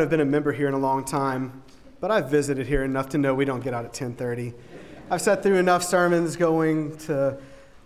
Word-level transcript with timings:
I've 0.00 0.10
been 0.10 0.20
a 0.20 0.24
member 0.24 0.52
here 0.52 0.68
in 0.68 0.74
a 0.74 0.78
long 0.78 1.04
time, 1.04 1.62
but 2.00 2.10
I've 2.10 2.30
visited 2.30 2.66
here 2.66 2.84
enough 2.84 3.08
to 3.10 3.18
know 3.18 3.34
we 3.34 3.44
don't 3.44 3.62
get 3.62 3.72
out 3.72 3.84
at 3.84 3.92
10:30. 3.92 4.52
I've 5.10 5.22
sat 5.22 5.42
through 5.42 5.56
enough 5.56 5.82
sermons 5.82 6.36
going 6.36 6.96
to, 6.98 7.38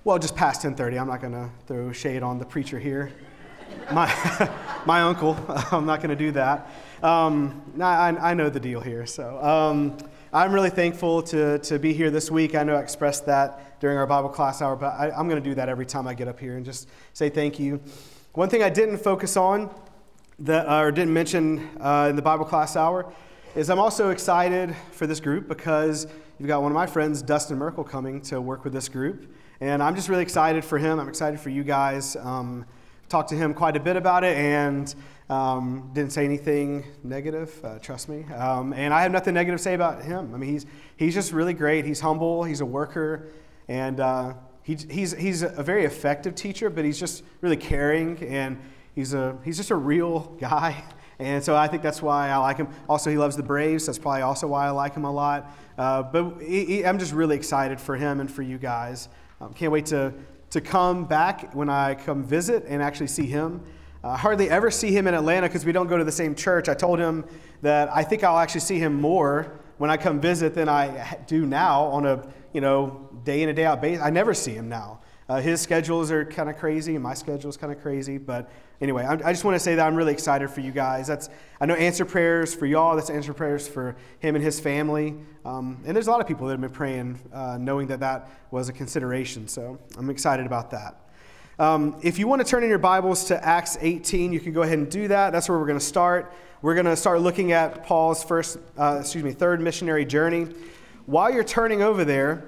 well, 0.04 0.18
just 0.18 0.34
past 0.34 0.62
10:30. 0.62 1.00
I'm 1.00 1.06
not 1.06 1.20
going 1.20 1.34
to 1.34 1.50
throw 1.66 1.92
shade 1.92 2.22
on 2.22 2.38
the 2.38 2.44
preacher 2.44 2.78
here, 2.78 3.12
my 3.92 4.06
my 4.86 5.02
uncle. 5.02 5.38
I'm 5.70 5.86
not 5.86 5.98
going 5.98 6.10
to 6.10 6.16
do 6.16 6.32
that. 6.32 6.68
Um, 7.02 7.62
I, 7.80 8.08
I, 8.08 8.34
know 8.34 8.50
the 8.50 8.60
deal 8.60 8.80
here, 8.80 9.06
so. 9.06 9.42
Um, 9.42 9.96
I'm 10.32 10.52
really 10.52 10.70
thankful 10.70 11.22
to, 11.24 11.58
to 11.58 11.78
be 11.78 11.92
here 11.92 12.10
this 12.10 12.30
week. 12.30 12.54
I 12.54 12.62
know 12.62 12.76
I 12.76 12.80
expressed 12.80 13.26
that 13.26 13.80
during 13.80 13.96
our 13.96 14.06
Bible 14.06 14.28
class 14.28 14.62
hour, 14.62 14.76
but 14.76 14.92
I, 14.92 15.18
am 15.18 15.28
going 15.28 15.42
to 15.42 15.48
do 15.48 15.54
that 15.56 15.68
every 15.68 15.86
time 15.86 16.06
I 16.06 16.14
get 16.14 16.28
up 16.28 16.38
here 16.38 16.56
and 16.56 16.64
just 16.64 16.88
say 17.14 17.30
thank 17.30 17.58
you. 17.58 17.80
One 18.34 18.48
thing 18.48 18.62
I 18.62 18.68
didn't 18.68 18.98
focus 18.98 19.36
on 19.36 19.70
that, 20.40 20.66
uh, 20.66 20.82
or 20.82 20.90
didn't 20.90 21.12
mention 21.12 21.68
uh, 21.80 22.08
in 22.08 22.16
the 22.16 22.22
Bible 22.22 22.44
class 22.44 22.74
hour 22.76 23.12
is 23.54 23.68
I'm 23.68 23.78
also 23.78 24.10
excited 24.10 24.74
for 24.92 25.06
this 25.06 25.20
group 25.20 25.48
because 25.48 26.06
you've 26.38 26.48
got 26.48 26.62
one 26.62 26.72
of 26.72 26.76
my 26.76 26.86
friends, 26.86 27.20
Dustin 27.20 27.58
Merkel, 27.58 27.84
coming 27.84 28.20
to 28.22 28.40
work 28.40 28.64
with 28.64 28.72
this 28.72 28.88
group. 28.88 29.34
And 29.60 29.82
I'm 29.82 29.94
just 29.94 30.08
really 30.08 30.22
excited 30.22 30.64
for 30.64 30.78
him. 30.78 30.98
I'm 30.98 31.08
excited 31.08 31.38
for 31.40 31.50
you 31.50 31.62
guys. 31.62 32.16
Um, 32.16 32.64
talked 33.08 33.28
to 33.30 33.34
him 33.34 33.52
quite 33.52 33.76
a 33.76 33.80
bit 33.80 33.96
about 33.96 34.24
it, 34.24 34.36
and 34.36 34.94
um, 35.28 35.90
didn't 35.92 36.12
say 36.12 36.24
anything 36.24 36.84
negative, 37.02 37.60
uh, 37.64 37.78
trust 37.80 38.08
me. 38.08 38.24
Um, 38.32 38.72
and 38.72 38.94
I 38.94 39.02
have 39.02 39.12
nothing 39.12 39.34
negative 39.34 39.58
to 39.58 39.62
say 39.62 39.74
about 39.74 40.02
him. 40.02 40.32
I 40.32 40.38
mean, 40.38 40.50
he's, 40.50 40.66
he's 40.96 41.14
just 41.14 41.32
really 41.32 41.52
great. 41.52 41.84
He's 41.84 42.00
humble, 42.00 42.44
he's 42.44 42.60
a 42.60 42.66
worker, 42.66 43.28
and 43.68 43.98
uh, 44.00 44.34
he, 44.62 44.76
he's, 44.88 45.12
he's 45.12 45.42
a 45.42 45.62
very 45.62 45.84
effective 45.84 46.36
teacher, 46.36 46.70
but 46.70 46.84
he's 46.84 46.98
just 46.98 47.24
really 47.40 47.56
caring, 47.56 48.16
and 48.22 48.58
he's, 48.94 49.14
a, 49.14 49.36
he's 49.44 49.56
just 49.56 49.70
a 49.70 49.76
real 49.76 50.20
guy. 50.40 50.84
And 51.18 51.44
so 51.44 51.54
I 51.54 51.68
think 51.68 51.82
that's 51.82 52.00
why 52.00 52.30
I 52.30 52.36
like 52.38 52.56
him. 52.56 52.68
Also, 52.88 53.10
he 53.10 53.18
loves 53.18 53.36
the 53.36 53.42
Braves. 53.42 53.86
That's 53.86 53.98
probably 53.98 54.22
also 54.22 54.46
why 54.46 54.66
I 54.66 54.70
like 54.70 54.94
him 54.94 55.04
a 55.04 55.12
lot. 55.12 55.54
Uh, 55.76 56.02
but 56.02 56.40
he, 56.40 56.64
he, 56.64 56.86
I'm 56.86 56.98
just 56.98 57.12
really 57.12 57.36
excited 57.36 57.78
for 57.78 57.96
him 57.96 58.20
and 58.20 58.30
for 58.30 58.42
you 58.42 58.56
guys. 58.56 59.08
Um, 59.40 59.52
can't 59.52 59.70
wait 59.70 59.86
to, 59.86 60.14
to 60.50 60.60
come 60.60 61.04
back 61.04 61.54
when 61.54 61.68
I 61.68 61.94
come 61.94 62.24
visit 62.24 62.64
and 62.66 62.82
actually 62.82 63.08
see 63.08 63.26
him. 63.26 63.62
I 64.02 64.16
hardly 64.16 64.48
ever 64.48 64.70
see 64.70 64.92
him 64.92 65.06
in 65.06 65.14
Atlanta 65.14 65.46
because 65.46 65.66
we 65.66 65.72
don't 65.72 65.86
go 65.86 65.98
to 65.98 66.04
the 66.04 66.12
same 66.12 66.34
church. 66.34 66.70
I 66.70 66.74
told 66.74 66.98
him 66.98 67.24
that 67.60 67.94
I 67.94 68.02
think 68.02 68.24
I'll 68.24 68.38
actually 68.38 68.62
see 68.62 68.78
him 68.78 68.98
more 68.98 69.60
when 69.76 69.90
I 69.90 69.98
come 69.98 70.20
visit 70.20 70.54
than 70.54 70.70
I 70.70 71.18
do 71.26 71.44
now 71.44 71.84
on 71.84 72.06
a 72.06 72.26
you 72.54 72.62
know 72.62 73.08
day 73.24 73.42
in 73.42 73.50
and 73.50 73.56
day 73.56 73.66
out 73.66 73.82
basis. 73.82 74.02
I 74.02 74.08
never 74.08 74.32
see 74.32 74.52
him 74.52 74.68
now. 74.70 75.00
Uh, 75.28 75.40
his 75.40 75.60
schedules 75.60 76.10
are 76.10 76.24
kind 76.24 76.48
of 76.48 76.56
crazy, 76.56 76.94
and 76.94 77.02
my 77.02 77.14
schedule 77.14 77.50
is 77.50 77.58
kind 77.58 77.72
of 77.72 77.80
crazy. 77.82 78.16
But 78.16 78.50
anyway, 78.80 79.04
I, 79.04 79.12
I 79.12 79.32
just 79.32 79.44
want 79.44 79.54
to 79.54 79.60
say 79.60 79.74
that 79.74 79.86
I'm 79.86 79.94
really 79.94 80.12
excited 80.12 80.50
for 80.50 80.60
you 80.60 80.72
guys. 80.72 81.06
That's 81.06 81.28
I 81.60 81.66
know 81.66 81.74
answer 81.74 82.04
prayers 82.04 82.54
for 82.54 82.66
y'all. 82.66 82.96
That's 82.96 83.10
answer 83.10 83.34
prayers 83.34 83.68
for 83.68 83.96
him 84.20 84.34
and 84.34 84.44
his 84.44 84.60
family. 84.60 85.14
Um, 85.44 85.82
and 85.86 85.94
there's 85.94 86.06
a 86.06 86.10
lot 86.10 86.20
of 86.20 86.26
people 86.26 86.46
that 86.46 86.54
have 86.54 86.60
been 86.60 86.70
praying, 86.70 87.20
uh, 87.32 87.58
knowing 87.58 87.88
that 87.88 88.00
that 88.00 88.30
was 88.50 88.68
a 88.68 88.72
consideration. 88.72 89.48
So 89.48 89.78
I'm 89.96 90.10
excited 90.10 90.46
about 90.46 90.70
that. 90.70 90.96
Um, 91.58 91.96
if 92.02 92.18
you 92.18 92.26
want 92.26 92.40
to 92.40 92.48
turn 92.48 92.62
in 92.62 92.70
your 92.70 92.78
Bibles 92.78 93.24
to 93.24 93.46
Acts 93.46 93.76
18, 93.80 94.32
you 94.32 94.40
can 94.40 94.52
go 94.52 94.62
ahead 94.62 94.78
and 94.78 94.90
do 94.90 95.08
that. 95.08 95.30
That's 95.30 95.46
where 95.46 95.58
we're 95.58 95.66
going 95.66 95.78
to 95.78 95.84
start. 95.84 96.32
We're 96.62 96.74
going 96.74 96.86
to 96.86 96.96
start 96.96 97.20
looking 97.20 97.52
at 97.52 97.84
Paul's 97.84 98.24
first, 98.24 98.58
uh, 98.78 98.98
excuse 99.00 99.22
me, 99.22 99.32
third 99.32 99.60
missionary 99.60 100.06
journey. 100.06 100.46
While 101.04 101.32
you're 101.32 101.44
turning 101.44 101.82
over 101.82 102.04
there, 102.04 102.46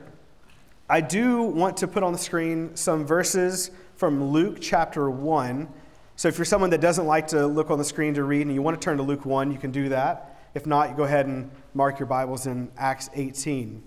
I 0.88 1.00
do 1.00 1.42
want 1.42 1.78
to 1.78 1.88
put 1.88 2.02
on 2.02 2.12
the 2.12 2.18
screen 2.18 2.76
some 2.76 3.06
verses 3.06 3.70
from 3.96 4.30
Luke 4.30 4.58
chapter 4.60 5.10
1. 5.10 5.68
So 6.16 6.28
if 6.28 6.38
you're 6.38 6.44
someone 6.44 6.70
that 6.70 6.80
doesn't 6.80 7.06
like 7.06 7.28
to 7.28 7.46
look 7.46 7.70
on 7.70 7.78
the 7.78 7.84
screen 7.84 8.14
to 8.14 8.24
read 8.24 8.42
and 8.42 8.54
you 8.54 8.62
want 8.62 8.80
to 8.80 8.84
turn 8.84 8.96
to 8.98 9.02
Luke 9.02 9.24
1, 9.24 9.50
you 9.50 9.58
can 9.58 9.70
do 9.70 9.88
that. 9.88 10.38
If 10.54 10.66
not, 10.66 10.90
you 10.90 10.96
go 10.96 11.04
ahead 11.04 11.26
and 11.26 11.50
mark 11.74 11.98
your 11.98 12.06
Bibles 12.06 12.46
in 12.46 12.70
Acts 12.76 13.08
18. 13.14 13.82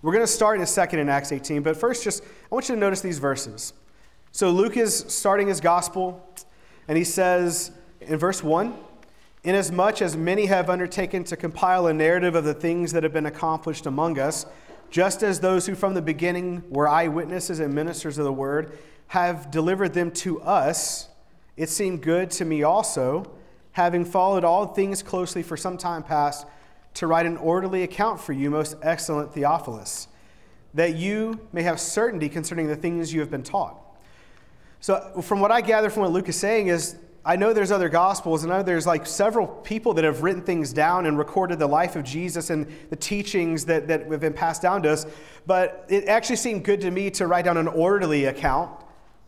We're 0.00 0.12
going 0.12 0.22
to 0.24 0.32
start 0.32 0.56
in 0.56 0.62
a 0.62 0.66
second 0.66 1.00
in 1.00 1.08
Acts 1.08 1.32
18, 1.32 1.62
but 1.62 1.76
first, 1.76 2.04
just 2.04 2.22
I 2.22 2.54
want 2.54 2.68
you 2.68 2.74
to 2.74 2.80
notice 2.80 3.00
these 3.00 3.18
verses. 3.18 3.72
So 4.32 4.50
Luke 4.50 4.76
is 4.76 5.04
starting 5.08 5.48
his 5.48 5.60
gospel, 5.60 6.24
and 6.86 6.96
he 6.96 7.04
says 7.04 7.72
in 8.00 8.16
verse 8.16 8.42
1 8.42 8.74
Inasmuch 9.44 10.02
as 10.02 10.16
many 10.16 10.46
have 10.46 10.68
undertaken 10.68 11.24
to 11.24 11.36
compile 11.36 11.86
a 11.86 11.94
narrative 11.94 12.34
of 12.34 12.44
the 12.44 12.54
things 12.54 12.92
that 12.92 13.02
have 13.02 13.12
been 13.12 13.26
accomplished 13.26 13.86
among 13.86 14.18
us, 14.18 14.46
just 14.90 15.22
as 15.22 15.40
those 15.40 15.66
who 15.66 15.74
from 15.74 15.94
the 15.94 16.02
beginning 16.02 16.62
were 16.70 16.88
eyewitnesses 16.88 17.60
and 17.60 17.72
ministers 17.72 18.18
of 18.18 18.24
the 18.24 18.32
word 18.32 18.78
have 19.08 19.50
delivered 19.50 19.94
them 19.94 20.10
to 20.10 20.40
us, 20.42 21.08
it 21.58 21.68
seemed 21.68 22.02
good 22.02 22.30
to 22.32 22.44
me 22.44 22.62
also, 22.62 23.30
having 23.72 24.04
followed 24.04 24.44
all 24.44 24.66
things 24.66 25.02
closely 25.02 25.42
for 25.42 25.56
some 25.56 25.76
time 25.76 26.02
past, 26.02 26.46
to 26.94 27.06
write 27.06 27.26
an 27.26 27.36
orderly 27.36 27.82
account 27.82 28.20
for 28.20 28.32
you, 28.32 28.50
most 28.50 28.76
excellent 28.82 29.34
Theophilus, 29.34 30.08
that 30.72 30.96
you 30.96 31.46
may 31.52 31.62
have 31.62 31.78
certainty 31.78 32.28
concerning 32.28 32.66
the 32.66 32.76
things 32.76 33.12
you 33.12 33.20
have 33.20 33.30
been 33.30 33.42
taught 33.42 33.76
so, 34.80 35.20
from 35.22 35.40
what 35.40 35.50
I 35.50 35.60
gather 35.60 35.90
from 35.90 36.02
what 36.02 36.12
Luke 36.12 36.28
is 36.28 36.36
saying, 36.36 36.68
is 36.68 36.96
I 37.24 37.36
know 37.36 37.52
there's 37.52 37.72
other 37.72 37.88
gospels, 37.88 38.44
and 38.44 38.52
I 38.52 38.58
know 38.58 38.62
there's 38.62 38.86
like 38.86 39.06
several 39.06 39.46
people 39.46 39.92
that 39.94 40.04
have 40.04 40.22
written 40.22 40.42
things 40.42 40.72
down 40.72 41.06
and 41.06 41.18
recorded 41.18 41.58
the 41.58 41.66
life 41.66 41.96
of 41.96 42.04
Jesus 42.04 42.50
and 42.50 42.66
the 42.90 42.96
teachings 42.96 43.64
that, 43.64 43.88
that 43.88 44.10
have 44.10 44.20
been 44.20 44.32
passed 44.32 44.62
down 44.62 44.82
to 44.84 44.90
us. 44.90 45.04
But 45.46 45.84
it 45.88 46.06
actually 46.06 46.36
seemed 46.36 46.64
good 46.64 46.80
to 46.82 46.90
me 46.90 47.10
to 47.12 47.26
write 47.26 47.44
down 47.44 47.56
an 47.56 47.68
orderly 47.68 48.26
account. 48.26 48.70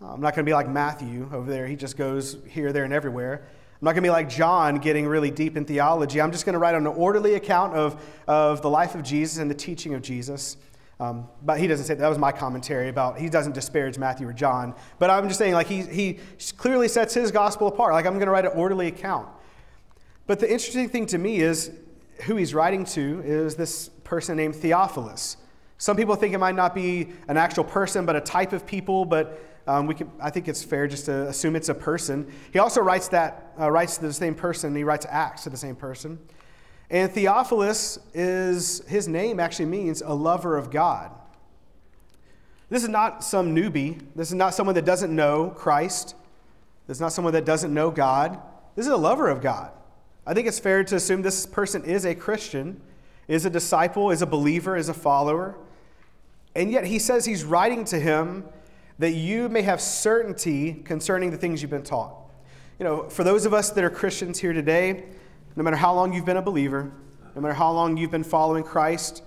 I'm 0.03 0.21
not 0.21 0.34
going 0.34 0.47
to 0.47 0.49
be 0.49 0.55
like 0.55 0.69
Matthew 0.69 1.28
over 1.33 1.50
there, 1.50 1.66
he 1.66 1.77
just 1.77 1.97
goes 1.97 2.38
here, 2.49 2.72
there, 2.72 2.84
and 2.84 2.93
everywhere. 2.93 3.43
I'm 3.44 3.84
not 3.84 3.93
going 3.93 4.03
to 4.03 4.06
be 4.06 4.11
like 4.11 4.28
John 4.28 4.77
getting 4.77 5.06
really 5.06 5.31
deep 5.31 5.56
in 5.56 5.65
theology. 5.65 6.21
I'm 6.21 6.33
just 6.33 6.44
going 6.44 6.53
to 6.55 6.59
write 6.59 6.75
an 6.75 6.87
orderly 6.87 7.34
account 7.34 7.75
of, 7.75 8.03
of 8.27 8.61
the 8.62 8.69
life 8.69 8.94
of 8.94 9.03
Jesus 9.03 9.38
and 9.38 9.50
the 9.50 9.55
teaching 9.55 9.94
of 9.94 10.03
Jesus. 10.03 10.56
Um, 11.00 11.28
but 11.43 11.59
he 11.59 11.66
doesn't 11.66 11.87
say 11.87 11.94
that 11.94 12.09
was 12.09 12.19
my 12.19 12.31
commentary 12.31 12.91
about 12.91 13.19
he 13.19 13.31
doesn't 13.31 13.53
disparage 13.53 13.97
Matthew 13.97 14.28
or 14.28 14.34
John. 14.34 14.75
But 14.99 15.09
I'm 15.09 15.28
just 15.28 15.38
saying 15.38 15.55
like 15.55 15.66
he 15.66 15.81
he 15.81 16.19
clearly 16.59 16.88
sets 16.88 17.15
his 17.15 17.32
gospel 17.32 17.69
apart. 17.69 17.94
Like 17.94 18.05
I'm 18.05 18.15
going 18.15 18.27
to 18.27 18.32
write 18.32 18.44
an 18.44 18.53
orderly 18.53 18.88
account. 18.88 19.27
But 20.27 20.41
the 20.41 20.50
interesting 20.50 20.91
thing 20.91 21.06
to 21.06 21.19
me 21.19 21.41
is 21.41 21.71
who 22.25 22.37
he's 22.37 22.53
writing 22.53 22.84
to 22.84 23.22
is 23.25 23.55
this 23.55 23.88
person 24.05 24.37
named 24.37 24.56
Theophilus. 24.56 25.38
Some 25.78 25.97
people 25.97 26.17
think 26.17 26.34
it 26.34 26.38
might 26.38 26.55
not 26.55 26.75
be 26.75 27.09
an 27.28 27.38
actual 27.38 27.65
person, 27.65 28.05
but 28.05 28.15
a 28.15 28.21
type 28.21 28.53
of 28.53 28.67
people. 28.67 29.06
But 29.06 29.41
um, 29.70 29.86
we 29.86 29.94
can, 29.94 30.10
I 30.20 30.31
think 30.31 30.48
it's 30.48 30.64
fair 30.64 30.88
just 30.88 31.04
to 31.04 31.28
assume 31.28 31.54
it's 31.54 31.69
a 31.69 31.75
person. 31.75 32.26
He 32.53 32.58
also 32.58 32.81
writes 32.81 33.06
that 33.08 33.54
uh, 33.58 33.70
writes 33.70 33.98
to 33.98 34.03
the 34.03 34.12
same 34.12 34.34
person. 34.34 34.75
He 34.75 34.82
writes 34.82 35.06
Acts 35.08 35.44
to 35.44 35.50
the 35.50 35.56
same 35.56 35.76
person. 35.76 36.19
And 36.91 37.12
Theophilus 37.12 38.00
is, 38.12 38.82
his 38.88 39.06
name 39.06 39.38
actually 39.38 39.66
means 39.66 40.03
a 40.03 40.12
lover 40.12 40.56
of 40.56 40.72
God. 40.72 41.12
This 42.69 42.82
is 42.82 42.88
not 42.88 43.22
some 43.22 43.54
newbie. 43.54 44.03
This 44.16 44.28
is 44.28 44.34
not 44.34 44.54
someone 44.54 44.75
that 44.75 44.84
doesn't 44.84 45.14
know 45.14 45.50
Christ. 45.50 46.16
This 46.88 46.97
is 46.97 47.00
not 47.00 47.12
someone 47.12 47.32
that 47.34 47.44
doesn't 47.44 47.72
know 47.72 47.92
God. 47.92 48.41
This 48.75 48.87
is 48.87 48.92
a 48.92 48.97
lover 48.97 49.28
of 49.28 49.41
God. 49.41 49.70
I 50.26 50.34
think 50.34 50.48
it's 50.48 50.58
fair 50.58 50.82
to 50.82 50.97
assume 50.97 51.22
this 51.22 51.47
person 51.47 51.84
is 51.84 52.04
a 52.04 52.16
Christian, 52.16 52.81
is 53.28 53.44
a 53.44 53.50
disciple, 53.50 54.10
is 54.10 54.20
a 54.20 54.26
believer, 54.26 54.76
is 54.76 54.88
a 54.88 54.94
follower. 54.94 55.56
And 56.56 56.72
yet 56.72 56.87
he 56.87 56.98
says 56.98 57.25
he's 57.25 57.44
writing 57.44 57.84
to 57.84 58.00
him 58.00 58.44
that 59.00 59.12
you 59.12 59.49
may 59.49 59.62
have 59.62 59.81
certainty 59.81 60.75
concerning 60.75 61.31
the 61.31 61.37
things 61.38 61.62
you've 61.62 61.71
been 61.71 61.83
taught. 61.83 62.15
You 62.78 62.84
know, 62.84 63.09
for 63.09 63.25
those 63.25 63.47
of 63.47 63.55
us 63.55 63.71
that 63.71 63.83
are 63.83 63.88
Christians 63.88 64.38
here 64.38 64.53
today, 64.53 65.05
no 65.56 65.62
matter 65.62 65.77
how 65.77 65.94
long 65.94 66.12
you've 66.12 66.27
been 66.27 66.37
a 66.37 66.43
believer, 66.43 66.93
no 67.34 67.41
matter 67.41 67.55
how 67.55 67.72
long 67.72 67.97
you've 67.97 68.11
been 68.11 68.22
following 68.22 68.62
Christ, 68.62 69.22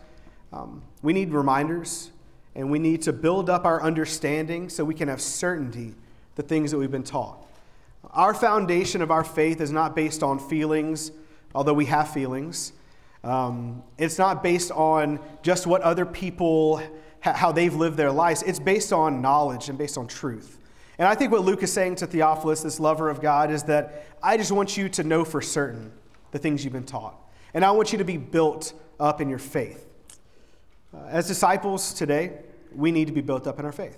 um, 0.51 0.83
we 1.01 1.11
need 1.11 1.31
reminders 1.31 2.11
and 2.53 2.69
we 2.69 2.77
need 2.77 3.01
to 3.01 3.13
build 3.13 3.49
up 3.49 3.65
our 3.65 3.81
understanding 3.81 4.69
so 4.69 4.85
we 4.85 4.93
can 4.93 5.07
have 5.07 5.19
certainty 5.19 5.95
the 6.35 6.43
things 6.43 6.69
that 6.69 6.77
we've 6.77 6.91
been 6.91 7.01
taught. 7.01 7.43
Our 8.11 8.35
foundation 8.35 9.01
of 9.01 9.09
our 9.09 9.23
faith 9.23 9.59
is 9.59 9.71
not 9.71 9.95
based 9.95 10.21
on 10.21 10.37
feelings, 10.37 11.11
although 11.55 11.73
we 11.73 11.85
have 11.85 12.13
feelings. 12.13 12.73
Um, 13.23 13.81
it's 13.97 14.19
not 14.19 14.43
based 14.43 14.69
on 14.69 15.19
just 15.41 15.65
what 15.65 15.81
other 15.81 16.05
people, 16.05 16.79
how 17.23 17.51
they've 17.51 17.73
lived 17.73 17.97
their 17.97 18.11
lives. 18.11 18.43
It's 18.43 18.59
based 18.59 18.91
on 18.91 19.21
knowledge 19.21 19.69
and 19.69 19.77
based 19.77 19.97
on 19.97 20.07
truth. 20.07 20.59
And 20.97 21.07
I 21.07 21.15
think 21.15 21.31
what 21.31 21.41
Luke 21.41 21.63
is 21.63 21.71
saying 21.71 21.95
to 21.95 22.07
Theophilus, 22.07 22.61
this 22.61 22.79
lover 22.79 23.09
of 23.09 23.21
God, 23.21 23.49
is 23.49 23.63
that 23.63 24.07
I 24.21 24.37
just 24.37 24.51
want 24.51 24.77
you 24.77 24.89
to 24.89 25.03
know 25.03 25.23
for 25.23 25.41
certain 25.41 25.91
the 26.31 26.39
things 26.39 26.63
you've 26.63 26.73
been 26.73 26.83
taught. 26.85 27.15
And 27.53 27.63
I 27.63 27.71
want 27.71 27.91
you 27.91 27.97
to 27.99 28.03
be 28.03 28.17
built 28.17 28.73
up 28.99 29.21
in 29.21 29.29
your 29.29 29.39
faith. 29.39 29.87
Uh, 30.93 31.05
as 31.07 31.27
disciples 31.27 31.93
today, 31.93 32.33
we 32.75 32.91
need 32.91 33.07
to 33.07 33.13
be 33.13 33.21
built 33.21 33.47
up 33.47 33.57
in 33.59 33.65
our 33.65 33.71
faith. 33.71 33.97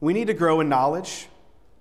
We 0.00 0.12
need 0.12 0.28
to 0.28 0.34
grow 0.34 0.60
in 0.60 0.68
knowledge. 0.68 1.28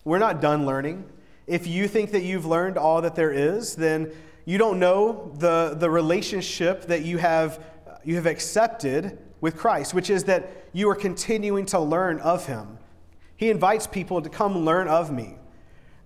We're 0.04 0.20
not 0.20 0.42
done 0.42 0.66
learning. 0.66 1.06
If 1.48 1.68
you 1.68 1.88
think 1.88 2.12
that 2.12 2.24
you've 2.24 2.46
learned 2.46 2.78
all 2.78 3.02
that 3.02 3.16
there 3.16 3.32
is, 3.32 3.76
then 3.76 4.12
you 4.46 4.58
don't 4.58 4.80
know 4.80 5.32
the, 5.38 5.76
the 5.78 5.90
relationship 5.90 6.86
that 6.88 7.04
you 7.04 7.18
have, 7.18 7.64
you 8.04 8.16
have 8.16 8.26
accepted 8.26 9.18
with 9.46 9.56
Christ, 9.56 9.94
which 9.94 10.10
is 10.10 10.24
that 10.24 10.50
you 10.74 10.90
are 10.90 10.96
continuing 10.96 11.68
to 11.68 11.80
learn 11.80 12.20
of 12.22 12.48
Him. 12.48 12.80
He 13.38 13.52
invites 13.52 13.86
people 13.86 14.20
to 14.20 14.28
come 14.28 14.66
learn 14.66 14.88
of 14.88 15.12
me. 15.12 15.36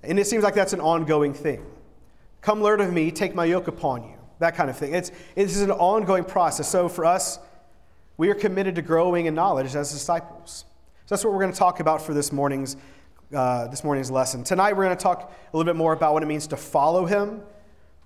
And 0.04 0.20
it 0.20 0.28
seems 0.28 0.44
like 0.44 0.56
that's 0.56 0.74
an 0.74 0.82
ongoing 0.82 1.34
thing. 1.34 1.66
Come 2.42 2.62
learn 2.62 2.82
of 2.82 2.92
me, 2.92 3.12
take 3.12 3.34
my 3.34 3.46
yoke 3.46 3.70
upon 3.70 4.04
you. 4.04 4.16
That 4.40 4.56
kind 4.56 4.70
of 4.70 4.78
thing. 4.78 4.94
It's, 4.94 5.14
it's 5.38 5.62
an 5.62 5.72
ongoing 5.72 6.26
process. 6.26 6.68
So 6.68 6.90
for 6.90 7.06
us, 7.06 7.40
we 8.18 8.30
are 8.30 8.36
committed 8.36 8.76
to 8.76 8.82
growing 8.82 9.26
in 9.26 9.36
knowledge 9.36 9.74
as 9.74 9.90
disciples. 9.90 10.66
So 11.06 11.16
that's 11.16 11.24
what 11.24 11.32
we're 11.32 11.40
going 11.40 11.54
to 11.54 11.58
talk 11.58 11.80
about 11.80 12.02
for 12.02 12.14
this 12.14 12.34
morning's, 12.34 12.76
uh, 13.34 13.70
this 13.70 13.86
morning's 13.86 14.12
lesson. 14.12 14.44
Tonight, 14.44 14.74
we're 14.76 14.84
going 14.84 14.98
to 14.98 15.02
talk 15.02 15.32
a 15.32 15.58
little 15.58 15.72
bit 15.72 15.78
more 15.78 15.94
about 15.94 16.14
what 16.14 16.24
it 16.24 16.26
means 16.26 16.48
to 16.48 16.58
follow 16.58 17.06
him. 17.06 17.42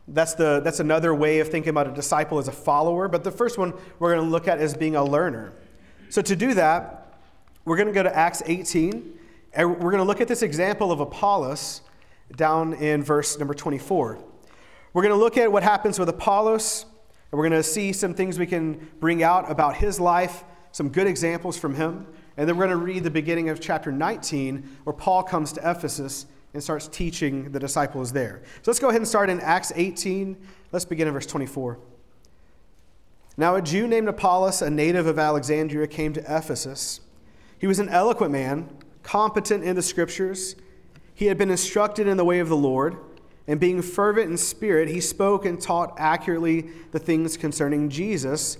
That's, 0.07 0.33
the, 0.33 0.59
that's 0.63 0.79
another 0.79 1.15
way 1.15 1.39
of 1.39 1.49
thinking 1.49 1.69
about 1.69 1.87
a 1.87 1.91
disciple 1.91 2.37
as 2.37 2.47
a 2.47 2.51
follower. 2.51 3.07
But 3.07 3.23
the 3.23 3.31
first 3.31 3.57
one 3.57 3.73
we're 3.99 4.13
going 4.13 4.25
to 4.25 4.31
look 4.31 4.47
at 4.47 4.59
is 4.59 4.73
being 4.73 4.95
a 4.95 5.03
learner. 5.03 5.53
So 6.09 6.21
to 6.21 6.35
do 6.35 6.53
that, 6.55 7.19
we're 7.65 7.77
going 7.77 7.87
to 7.87 7.93
go 7.93 8.03
to 8.03 8.15
Acts 8.15 8.43
18, 8.45 9.17
and 9.53 9.69
we're 9.69 9.91
going 9.91 9.97
to 9.97 10.03
look 10.03 10.19
at 10.19 10.27
this 10.27 10.41
example 10.41 10.91
of 10.91 10.99
Apollos 10.99 11.81
down 12.35 12.73
in 12.73 13.03
verse 13.03 13.39
number 13.39 13.53
24. 13.53 14.19
We're 14.91 15.01
going 15.01 15.13
to 15.13 15.19
look 15.19 15.37
at 15.37 15.51
what 15.51 15.63
happens 15.63 15.97
with 15.97 16.09
Apollos, 16.09 16.85
and 17.31 17.39
we're 17.39 17.47
going 17.49 17.61
to 17.61 17.67
see 17.67 17.93
some 17.93 18.13
things 18.13 18.37
we 18.37 18.45
can 18.45 18.89
bring 18.99 19.23
out 19.23 19.49
about 19.49 19.77
his 19.77 19.99
life, 19.99 20.43
some 20.71 20.89
good 20.89 21.07
examples 21.07 21.57
from 21.57 21.75
him. 21.75 22.05
And 22.35 22.49
then 22.49 22.57
we're 22.57 22.67
going 22.67 22.77
to 22.77 22.83
read 22.85 23.03
the 23.03 23.11
beginning 23.11 23.49
of 23.49 23.61
chapter 23.61 23.91
19, 23.91 24.77
where 24.83 24.93
Paul 24.93 25.23
comes 25.23 25.53
to 25.53 25.61
Ephesus 25.61 26.25
and 26.53 26.63
starts 26.63 26.87
teaching 26.87 27.51
the 27.51 27.59
disciples 27.59 28.11
there. 28.11 28.41
So 28.61 28.71
let's 28.71 28.79
go 28.79 28.89
ahead 28.89 29.01
and 29.01 29.07
start 29.07 29.29
in 29.29 29.39
Acts 29.39 29.71
18. 29.75 30.37
Let's 30.71 30.85
begin 30.85 31.07
in 31.07 31.13
verse 31.13 31.25
24. 31.25 31.79
Now, 33.35 33.55
a 33.55 33.61
Jew 33.61 33.87
named 33.87 34.07
Apollos, 34.07 34.61
a 34.61 34.69
native 34.69 35.07
of 35.07 35.17
Alexandria, 35.17 35.87
came 35.87 36.13
to 36.13 36.21
Ephesus. 36.21 37.01
He 37.57 37.65
was 37.65 37.79
an 37.79 37.89
eloquent 37.89 38.31
man, 38.31 38.69
competent 39.01 39.63
in 39.63 39.75
the 39.75 39.81
scriptures. 39.81 40.55
He 41.15 41.25
had 41.25 41.37
been 41.37 41.49
instructed 41.49 42.07
in 42.07 42.17
the 42.17 42.25
way 42.25 42.39
of 42.39 42.49
the 42.49 42.57
Lord 42.57 42.97
and 43.47 43.59
being 43.59 43.81
fervent 43.81 44.31
in 44.31 44.37
spirit, 44.37 44.87
he 44.87 45.01
spoke 45.01 45.45
and 45.45 45.59
taught 45.59 45.93
accurately 45.97 46.69
the 46.91 46.99
things 46.99 47.35
concerning 47.35 47.89
Jesus, 47.89 48.57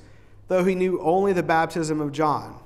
though 0.49 0.63
he 0.63 0.75
knew 0.75 0.99
only 1.01 1.31
the 1.31 1.43
baptism 1.43 2.01
of 2.01 2.11
John. 2.11 2.59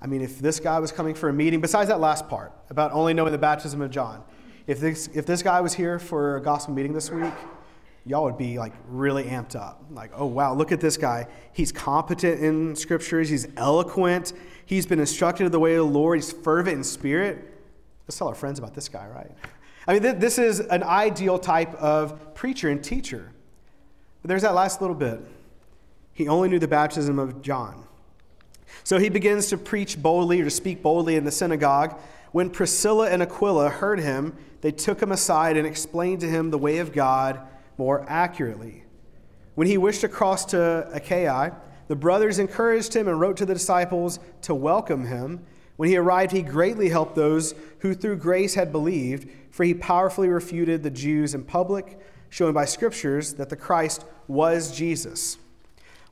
I 0.00 0.06
mean, 0.06 0.20
if 0.22 0.38
this 0.38 0.60
guy 0.60 0.78
was 0.78 0.92
coming 0.92 1.14
for 1.14 1.28
a 1.28 1.32
meeting, 1.32 1.60
besides 1.60 1.88
that 1.88 2.00
last 2.00 2.28
part 2.28 2.52
about 2.70 2.92
only 2.92 3.14
knowing 3.14 3.32
the 3.32 3.38
baptism 3.38 3.82
of 3.82 3.90
John, 3.90 4.22
if 4.66 4.80
this, 4.80 5.08
if 5.14 5.26
this 5.26 5.42
guy 5.42 5.60
was 5.60 5.74
here 5.74 5.98
for 5.98 6.36
a 6.36 6.42
gospel 6.42 6.74
meeting 6.74 6.92
this 6.92 7.10
week, 7.10 7.32
y'all 8.04 8.24
would 8.24 8.38
be 8.38 8.58
like 8.58 8.72
really 8.88 9.24
amped 9.24 9.56
up. 9.56 9.84
Like, 9.90 10.12
oh, 10.14 10.26
wow, 10.26 10.54
look 10.54 10.72
at 10.72 10.80
this 10.80 10.96
guy. 10.96 11.26
He's 11.52 11.72
competent 11.72 12.40
in 12.40 12.76
scriptures, 12.76 13.28
he's 13.28 13.48
eloquent, 13.56 14.32
he's 14.66 14.86
been 14.86 15.00
instructed 15.00 15.46
of 15.46 15.52
the 15.52 15.58
way 15.58 15.74
of 15.74 15.86
the 15.86 15.92
Lord, 15.92 16.18
he's 16.18 16.32
fervent 16.32 16.76
in 16.76 16.84
spirit. 16.84 17.54
Let's 18.06 18.16
tell 18.18 18.28
our 18.28 18.34
friends 18.34 18.58
about 18.58 18.74
this 18.74 18.88
guy, 18.88 19.06
right? 19.06 19.30
I 19.86 19.94
mean, 19.94 20.02
th- 20.02 20.16
this 20.16 20.38
is 20.38 20.60
an 20.60 20.82
ideal 20.82 21.38
type 21.38 21.74
of 21.74 22.34
preacher 22.34 22.68
and 22.68 22.84
teacher. 22.84 23.32
But 24.22 24.28
there's 24.28 24.42
that 24.42 24.54
last 24.54 24.80
little 24.80 24.96
bit. 24.96 25.20
He 26.12 26.28
only 26.28 26.48
knew 26.48 26.58
the 26.58 26.68
baptism 26.68 27.18
of 27.18 27.42
John. 27.42 27.84
So 28.84 28.98
he 28.98 29.08
begins 29.08 29.48
to 29.48 29.58
preach 29.58 30.00
boldly 30.00 30.40
or 30.40 30.44
to 30.44 30.50
speak 30.50 30.82
boldly 30.82 31.16
in 31.16 31.24
the 31.24 31.30
synagogue. 31.30 31.98
When 32.32 32.50
Priscilla 32.50 33.10
and 33.10 33.22
Aquila 33.22 33.68
heard 33.68 34.00
him, 34.00 34.36
they 34.60 34.72
took 34.72 35.00
him 35.00 35.12
aside 35.12 35.56
and 35.56 35.66
explained 35.66 36.20
to 36.20 36.28
him 36.28 36.50
the 36.50 36.58
way 36.58 36.78
of 36.78 36.92
God 36.92 37.40
more 37.76 38.04
accurately. 38.08 38.84
When 39.54 39.66
he 39.66 39.78
wished 39.78 40.02
to 40.02 40.08
cross 40.08 40.44
to 40.46 40.88
Achaia, 40.92 41.56
the 41.88 41.96
brothers 41.96 42.38
encouraged 42.38 42.94
him 42.94 43.08
and 43.08 43.18
wrote 43.18 43.36
to 43.38 43.46
the 43.46 43.54
disciples 43.54 44.20
to 44.42 44.54
welcome 44.54 45.06
him. 45.06 45.44
When 45.76 45.88
he 45.88 45.96
arrived, 45.96 46.32
he 46.32 46.42
greatly 46.42 46.88
helped 46.88 47.14
those 47.14 47.54
who 47.80 47.94
through 47.94 48.16
grace 48.16 48.54
had 48.54 48.72
believed, 48.72 49.28
for 49.50 49.64
he 49.64 49.74
powerfully 49.74 50.28
refuted 50.28 50.82
the 50.82 50.90
Jews 50.90 51.34
in 51.34 51.44
public, 51.44 51.98
showing 52.28 52.52
by 52.52 52.66
scriptures 52.66 53.34
that 53.34 53.48
the 53.48 53.56
Christ 53.56 54.04
was 54.26 54.76
Jesus. 54.76 55.38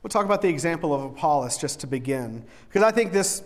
We'll 0.01 0.09
talk 0.09 0.25
about 0.25 0.41
the 0.41 0.49
example 0.49 0.93
of 0.93 1.03
Apollos 1.03 1.57
just 1.57 1.79
to 1.81 1.87
begin, 1.87 2.45
because 2.67 2.83
I 2.83 2.91
think 2.91 3.11
this 3.11 3.43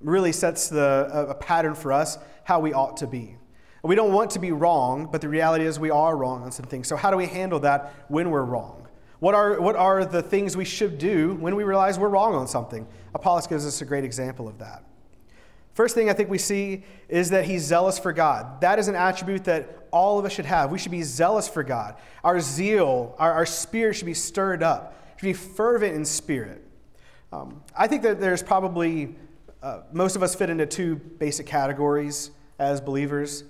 really 0.00 0.32
sets 0.32 0.68
the, 0.68 1.26
a, 1.30 1.34
pattern 1.34 1.74
for 1.74 1.92
us 1.92 2.18
how 2.44 2.60
we 2.60 2.72
ought 2.72 2.98
to 2.98 3.06
be. 3.06 3.36
We 3.82 3.94
don't 3.94 4.12
want 4.12 4.30
to 4.32 4.38
be 4.38 4.52
wrong, 4.52 5.08
but 5.10 5.20
the 5.20 5.28
reality 5.28 5.64
is 5.64 5.78
we 5.78 5.90
are 5.90 6.16
wrong 6.16 6.42
on 6.42 6.50
some 6.50 6.66
things. 6.66 6.88
So, 6.88 6.96
how 6.96 7.10
do 7.10 7.16
we 7.16 7.26
handle 7.26 7.60
that 7.60 7.94
when 8.08 8.30
we're 8.30 8.44
wrong? 8.44 8.86
What 9.20 9.34
are, 9.34 9.60
what 9.60 9.76
are 9.76 10.04
the 10.04 10.22
things 10.22 10.56
we 10.56 10.64
should 10.64 10.98
do 10.98 11.34
when 11.34 11.56
we 11.56 11.64
realize 11.64 11.98
we're 11.98 12.08
wrong 12.08 12.34
on 12.34 12.46
something? 12.46 12.86
Apollos 13.14 13.46
gives 13.46 13.64
us 13.64 13.80
a 13.80 13.84
great 13.84 14.04
example 14.04 14.48
of 14.48 14.58
that. 14.58 14.84
First 15.72 15.94
thing 15.94 16.10
I 16.10 16.14
think 16.14 16.30
we 16.30 16.38
see 16.38 16.84
is 17.08 17.30
that 17.30 17.44
he's 17.44 17.62
zealous 17.62 17.98
for 17.98 18.12
God. 18.12 18.60
That 18.60 18.78
is 18.78 18.88
an 18.88 18.94
attribute 18.94 19.44
that 19.44 19.88
all 19.90 20.18
of 20.18 20.24
us 20.24 20.32
should 20.32 20.46
have. 20.46 20.70
We 20.70 20.78
should 20.78 20.90
be 20.90 21.02
zealous 21.02 21.48
for 21.48 21.62
God. 21.62 21.96
Our 22.24 22.40
zeal, 22.40 23.14
our, 23.18 23.32
our 23.32 23.46
spirit 23.46 23.94
should 23.94 24.06
be 24.06 24.14
stirred 24.14 24.62
up, 24.62 24.94
should 25.16 25.26
be 25.26 25.32
fervent 25.32 25.94
in 25.94 26.04
spirit. 26.04 26.62
Um, 27.32 27.62
I 27.76 27.86
think 27.86 28.02
that 28.02 28.20
there's 28.20 28.42
probably, 28.42 29.16
uh, 29.62 29.80
most 29.92 30.14
of 30.14 30.22
us 30.22 30.34
fit 30.34 30.50
into 30.50 30.66
two 30.66 30.96
basic 30.96 31.46
categories 31.46 32.30
as 32.58 32.80
believers. 32.80 33.44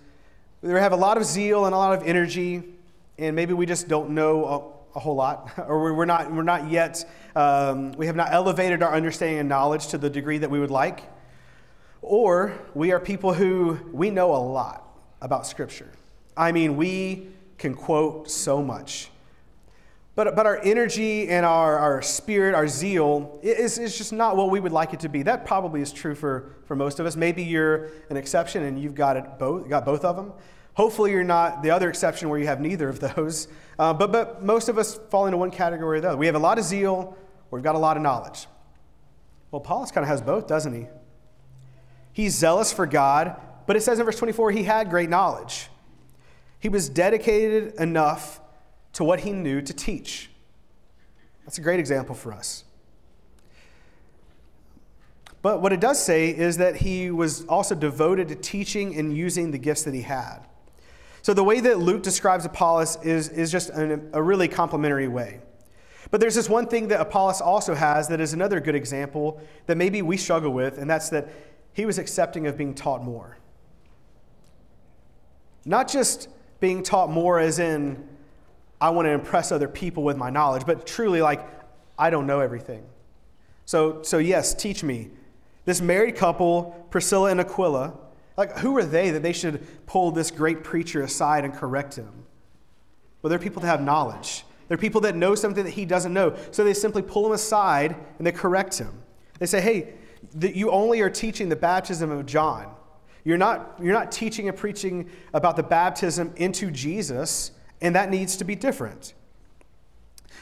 We 0.62 0.70
have 0.70 0.92
a 0.92 0.96
lot 0.96 1.16
of 1.16 1.24
zeal 1.24 1.66
and 1.66 1.74
a 1.74 1.78
lot 1.78 1.96
of 1.96 2.06
energy, 2.06 2.62
and 3.18 3.36
maybe 3.36 3.52
we 3.52 3.66
just 3.66 3.88
don't 3.88 4.10
know 4.10 4.44
a, 4.94 4.98
a 4.98 5.00
whole 5.00 5.14
lot, 5.14 5.52
or 5.68 5.92
we're 5.94 6.04
not, 6.04 6.32
we're 6.32 6.42
not 6.42 6.70
yet, 6.70 7.04
um, 7.34 7.92
we 7.92 8.06
have 8.06 8.16
not 8.16 8.32
elevated 8.32 8.82
our 8.82 8.94
understanding 8.94 9.40
and 9.40 9.48
knowledge 9.48 9.88
to 9.88 9.98
the 9.98 10.08
degree 10.08 10.38
that 10.38 10.50
we 10.50 10.58
would 10.60 10.70
like. 10.70 11.02
Or 12.00 12.56
we 12.74 12.92
are 12.92 13.00
people 13.00 13.34
who 13.34 13.78
we 13.92 14.10
know 14.10 14.34
a 14.34 14.38
lot 14.38 14.84
about 15.20 15.46
Scripture. 15.46 15.90
I 16.36 16.52
mean, 16.52 16.76
we 16.76 17.28
can 17.58 17.74
quote 17.74 18.30
so 18.30 18.62
much. 18.62 19.10
But, 20.16 20.34
but 20.34 20.46
our 20.46 20.58
energy 20.64 21.28
and 21.28 21.44
our, 21.44 21.78
our 21.78 22.00
spirit, 22.00 22.54
our 22.54 22.66
zeal, 22.66 23.38
is, 23.42 23.78
is 23.78 23.98
just 23.98 24.14
not 24.14 24.34
what 24.34 24.48
we 24.48 24.60
would 24.60 24.72
like 24.72 24.94
it 24.94 25.00
to 25.00 25.10
be. 25.10 25.22
That 25.22 25.44
probably 25.44 25.82
is 25.82 25.92
true 25.92 26.14
for, 26.14 26.56
for 26.64 26.74
most 26.74 26.98
of 26.98 27.04
us. 27.04 27.16
Maybe 27.16 27.44
you're 27.44 27.90
an 28.08 28.16
exception 28.16 28.62
and 28.62 28.80
you've 28.80 28.94
got, 28.94 29.18
it 29.18 29.38
both, 29.38 29.68
got 29.68 29.84
both 29.84 30.06
of 30.06 30.16
them. 30.16 30.32
Hopefully, 30.72 31.10
you're 31.10 31.22
not 31.22 31.62
the 31.62 31.70
other 31.70 31.90
exception 31.90 32.30
where 32.30 32.38
you 32.38 32.46
have 32.46 32.62
neither 32.62 32.88
of 32.88 32.98
those. 33.14 33.48
Uh, 33.78 33.92
but, 33.92 34.10
but 34.10 34.42
most 34.42 34.70
of 34.70 34.78
us 34.78 34.98
fall 35.10 35.26
into 35.26 35.36
one 35.36 35.50
category 35.50 35.98
or 35.98 36.00
the 36.00 36.08
other. 36.08 36.16
We 36.16 36.26
have 36.26 36.34
a 36.34 36.38
lot 36.40 36.58
of 36.58 36.64
zeal, 36.64 37.14
we've 37.50 37.62
got 37.62 37.74
a 37.74 37.78
lot 37.78 37.98
of 37.98 38.02
knowledge. 38.02 38.46
Well, 39.50 39.60
Apollos 39.60 39.92
kind 39.92 40.02
of 40.02 40.08
has 40.08 40.22
both, 40.22 40.46
doesn't 40.46 40.74
he? 40.74 40.86
He's 42.14 42.34
zealous 42.34 42.72
for 42.72 42.86
God, 42.86 43.36
but 43.66 43.76
it 43.76 43.82
says 43.82 43.98
in 43.98 44.06
verse 44.06 44.16
24, 44.18 44.52
he 44.52 44.64
had 44.64 44.88
great 44.88 45.10
knowledge. 45.10 45.68
He 46.58 46.70
was 46.70 46.88
dedicated 46.88 47.74
enough 47.74 48.40
to 48.96 49.04
what 49.04 49.20
he 49.20 49.31
knew 49.31 49.60
to 49.60 49.75
teach. 49.75 50.31
That's 51.44 51.59
a 51.59 51.61
great 51.61 51.78
example 51.78 52.14
for 52.14 52.32
us. 52.32 52.64
But 55.42 55.61
what 55.61 55.75
it 55.75 55.80
does 55.80 56.02
say 56.02 56.30
is 56.30 56.56
that 56.56 56.76
he 56.76 57.11
was 57.11 57.44
also 57.44 57.75
devoted 57.75 58.28
to 58.28 58.35
teaching 58.35 58.97
and 58.97 59.14
using 59.14 59.50
the 59.50 59.59
gifts 59.59 59.82
that 59.82 59.92
he 59.92 60.00
had. 60.00 60.38
So 61.21 61.35
the 61.35 61.44
way 61.44 61.61
that 61.61 61.78
Luke 61.78 62.02
describes 62.02 62.47
Apollos 62.47 62.97
is, 63.02 63.28
is 63.28 63.52
just 63.52 63.68
an, 63.68 64.09
a 64.14 64.23
really 64.23 64.49
complimentary 64.49 65.09
way. 65.09 65.40
But 66.11 66.23
there's 66.23 66.35
this 66.35 66.49
one 66.49 66.66
thing 66.66 66.88
that 66.88 66.99
Apollos 66.99 67.42
also 67.42 67.75
has 67.75 68.09
that 68.09 68.23
is 68.23 68.32
another 68.32 68.61
good 68.61 68.75
example 68.75 69.42
that 69.66 69.76
maybe 69.76 70.00
we 70.00 70.16
struggle 70.16 70.54
with, 70.54 70.78
and 70.78 70.88
that's 70.88 71.11
that 71.11 71.28
he 71.75 71.85
was 71.85 71.99
accepting 71.99 72.47
of 72.47 72.56
being 72.56 72.75
taught 72.75 73.04
more. 73.04 73.37
Not 75.66 75.87
just 75.87 76.30
being 76.61 76.82
taught 76.82 77.11
more 77.11 77.38
as 77.38 77.59
in, 77.59 78.15
I 78.80 78.90
want 78.90 79.06
to 79.06 79.11
impress 79.11 79.52
other 79.52 79.68
people 79.68 80.02
with 80.02 80.16
my 80.16 80.30
knowledge, 80.30 80.66
but 80.66 80.87
truly 80.87 81.23
like, 81.23 81.47
I 81.99 82.11
don't 82.11 82.26
know 82.26 82.40
everything. 82.40 82.85
So, 83.64 84.02
so 84.02 84.18
yes, 84.18 84.54
teach 84.54 84.83
me. 84.83 85.11
This 85.64 85.80
married 85.80 86.16
couple, 86.16 86.87
Priscilla 86.90 87.30
and 87.30 87.40
Aquila, 87.40 87.95
like, 88.37 88.59
who 88.59 88.76
are 88.76 88.85
they 88.85 89.11
that 89.11 89.23
they 89.23 89.33
should 89.33 89.66
pull 89.87 90.11
this 90.11 90.30
great 90.30 90.62
preacher 90.62 91.02
aside 91.02 91.45
and 91.45 91.54
correct 91.54 91.97
him? 91.97 92.12
Well, 93.23 93.30
they're 93.30 93.38
people 93.38 93.62
that 93.62 93.68
have 93.68 93.83
knowledge. 93.83 94.45
They're 94.68 94.76
people 94.76 95.00
that 95.02 95.16
know 95.16 95.35
something 95.35 95.64
that 95.64 95.71
he 95.71 95.85
doesn't 95.85 96.12
know. 96.12 96.37
So 96.50 96.62
they 96.62 96.75
simply 96.75 97.02
pull 97.02 97.26
him 97.26 97.33
aside 97.33 97.97
and 98.18 98.26
they 98.26 98.33
correct 98.33 98.78
him. 98.78 98.92
They 99.38 99.47
say, 99.47 99.61
hey, 99.61 99.95
that 100.35 100.54
you 100.54 100.71
only 100.71 101.00
are 101.00 101.11
teaching 101.11 101.49
the 101.49 101.56
baptism 101.56 102.11
of 102.11 102.26
John. 102.26 102.73
You're 103.25 103.38
not, 103.38 103.76
you're 103.83 103.92
not 103.92 104.12
teaching 104.12 104.49
and 104.49 104.56
preaching 104.56 105.11
about 105.35 105.56
the 105.56 105.62
baptism 105.62 106.33
into 106.37 106.71
Jesus, 106.71 107.52
and 107.80 107.95
that 107.95 108.11
needs 108.11 108.37
to 108.37 108.45
be 108.45 108.54
different. 108.54 109.14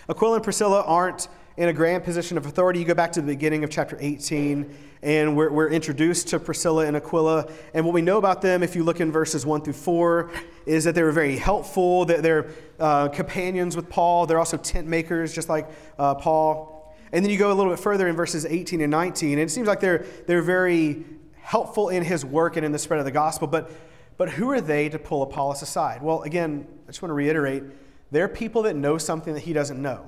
Aquila 0.09 0.37
and 0.37 0.45
Priscilla 0.45 0.83
aren't 0.83 1.29
in 1.57 1.69
a 1.69 1.73
grand 1.73 2.03
position 2.03 2.37
of 2.37 2.47
authority. 2.47 2.81
You 2.81 2.85
go 2.85 2.95
back 2.95 3.12
to 3.12 3.21
the 3.21 3.29
beginning 3.29 3.62
of 3.62 3.71
chapter 3.71 3.97
18, 4.00 4.75
and 5.03 5.37
we're, 5.37 5.50
we're 5.50 5.71
introduced 5.71 6.29
to 6.29 6.41
Priscilla 6.41 6.87
and 6.87 6.97
Aquila. 6.97 7.49
And 7.75 7.85
what 7.85 7.95
we 7.95 8.03
know 8.03 8.19
about 8.19 8.43
them, 8.43 8.62
if 8.62 8.75
you 8.75 8.83
look 8.83 9.00
in 9.00 9.12
verses 9.12 9.47
1 9.47 9.62
through 9.62 9.75
4, 9.75 10.31
is 10.67 10.85
that 10.85 10.95
they 10.95 11.03
were 11.03 11.12
very 11.12 11.37
helpful, 11.37 12.05
that 12.07 12.23
they're 12.23 12.49
uh, 12.81 13.09
companions 13.09 13.76
with 13.76 13.88
Paul. 13.88 14.26
They're 14.26 14.38
also 14.38 14.57
tent 14.57 14.88
makers, 14.88 15.33
just 15.33 15.49
like 15.49 15.69
uh, 15.99 16.14
Paul. 16.17 16.95
And 17.12 17.25
then 17.25 17.31
you 17.31 17.38
go 17.38 17.53
a 17.53 17.55
little 17.55 17.73
bit 17.73 17.79
further 17.79 18.09
in 18.09 18.17
verses 18.17 18.45
18 18.45 18.81
and 18.81 18.91
19, 18.91 19.33
and 19.33 19.41
it 19.49 19.50
seems 19.53 19.69
like 19.69 19.79
they're, 19.79 20.05
they're 20.26 20.43
very 20.43 21.05
helpful 21.37 21.91
in 21.91 22.03
his 22.03 22.25
work 22.25 22.57
and 22.57 22.67
in 22.67 22.73
the 22.73 22.79
spread 22.79 22.99
of 22.99 23.05
the 23.05 23.12
gospel. 23.12 23.47
But, 23.47 23.71
But 24.17 24.31
who 24.31 24.50
are 24.50 24.61
they 24.61 24.88
to 24.88 24.99
pull 24.99 25.23
Apollos 25.23 25.62
aside? 25.62 26.03
Well, 26.03 26.23
again, 26.23 26.67
I 26.85 26.87
just 26.88 27.03
want 27.03 27.11
to 27.11 27.14
reiterate 27.14 27.62
they're 28.11 28.29
people 28.29 28.62
that 28.62 28.76
know 28.76 28.99
something 28.99 29.35
that 29.35 29.41
he 29.41 29.53
doesn't 29.53 29.81
know. 29.81 30.07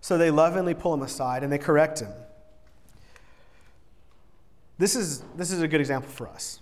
So 0.00 0.18
they 0.18 0.30
lovingly 0.30 0.74
pull 0.74 0.94
him 0.94 1.02
aside 1.02 1.42
and 1.42 1.52
they 1.52 1.58
correct 1.58 2.00
him. 2.00 2.12
This 4.78 4.94
is, 4.94 5.22
this 5.36 5.50
is 5.50 5.60
a 5.60 5.68
good 5.68 5.80
example 5.80 6.10
for 6.10 6.28
us. 6.28 6.60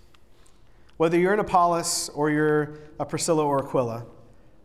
Whether 0.96 1.18
you're 1.18 1.34
an 1.34 1.40
Apollos 1.40 2.08
or 2.14 2.30
you're 2.30 2.78
a 2.98 3.04
Priscilla 3.04 3.44
or 3.44 3.66
Aquila, 3.66 4.06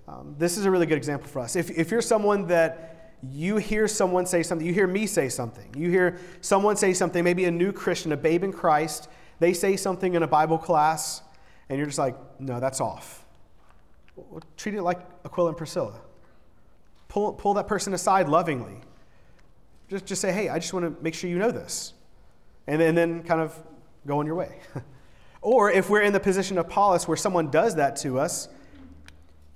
um, 0.07 0.35
this 0.37 0.57
is 0.57 0.65
a 0.65 0.71
really 0.71 0.85
good 0.85 0.97
example 0.97 1.27
for 1.27 1.39
us. 1.39 1.55
If, 1.55 1.69
if 1.71 1.91
you're 1.91 2.01
someone 2.01 2.47
that 2.47 3.13
you 3.29 3.57
hear 3.57 3.87
someone 3.87 4.25
say 4.25 4.41
something, 4.41 4.65
you 4.65 4.73
hear 4.73 4.87
me 4.87 5.05
say 5.05 5.29
something, 5.29 5.73
you 5.77 5.89
hear 5.89 6.19
someone 6.39 6.75
say 6.75 6.93
something, 6.93 7.23
maybe 7.23 7.45
a 7.45 7.51
new 7.51 7.71
Christian, 7.71 8.11
a 8.11 8.17
babe 8.17 8.43
in 8.43 8.51
Christ, 8.53 9.09
they 9.39 9.53
say 9.53 9.75
something 9.75 10.13
in 10.13 10.23
a 10.23 10.27
Bible 10.27 10.57
class, 10.57 11.21
and 11.69 11.77
you're 11.77 11.87
just 11.87 11.99
like, 11.99 12.15
no, 12.39 12.59
that's 12.59 12.81
off. 12.81 13.25
Treat 14.57 14.75
it 14.75 14.81
like 14.81 14.99
Aquila 15.25 15.49
and 15.49 15.57
Priscilla. 15.57 15.99
Pull, 17.07 17.33
pull 17.33 17.53
that 17.55 17.67
person 17.67 17.93
aside 17.93 18.29
lovingly. 18.29 18.81
Just, 19.89 20.05
just 20.05 20.21
say, 20.21 20.31
hey, 20.31 20.49
I 20.49 20.59
just 20.59 20.73
want 20.73 20.85
to 20.85 21.03
make 21.03 21.13
sure 21.13 21.29
you 21.29 21.37
know 21.37 21.51
this. 21.51 21.93
And, 22.67 22.81
and 22.81 22.97
then 22.97 23.23
kind 23.23 23.41
of 23.41 23.57
go 24.05 24.19
on 24.19 24.25
your 24.25 24.35
way. 24.35 24.59
or 25.41 25.71
if 25.71 25.89
we're 25.89 26.01
in 26.01 26.13
the 26.13 26.19
position 26.19 26.57
of 26.57 26.67
Apollos 26.67 27.07
where 27.07 27.17
someone 27.17 27.49
does 27.49 27.75
that 27.75 27.95
to 27.97 28.19
us, 28.19 28.47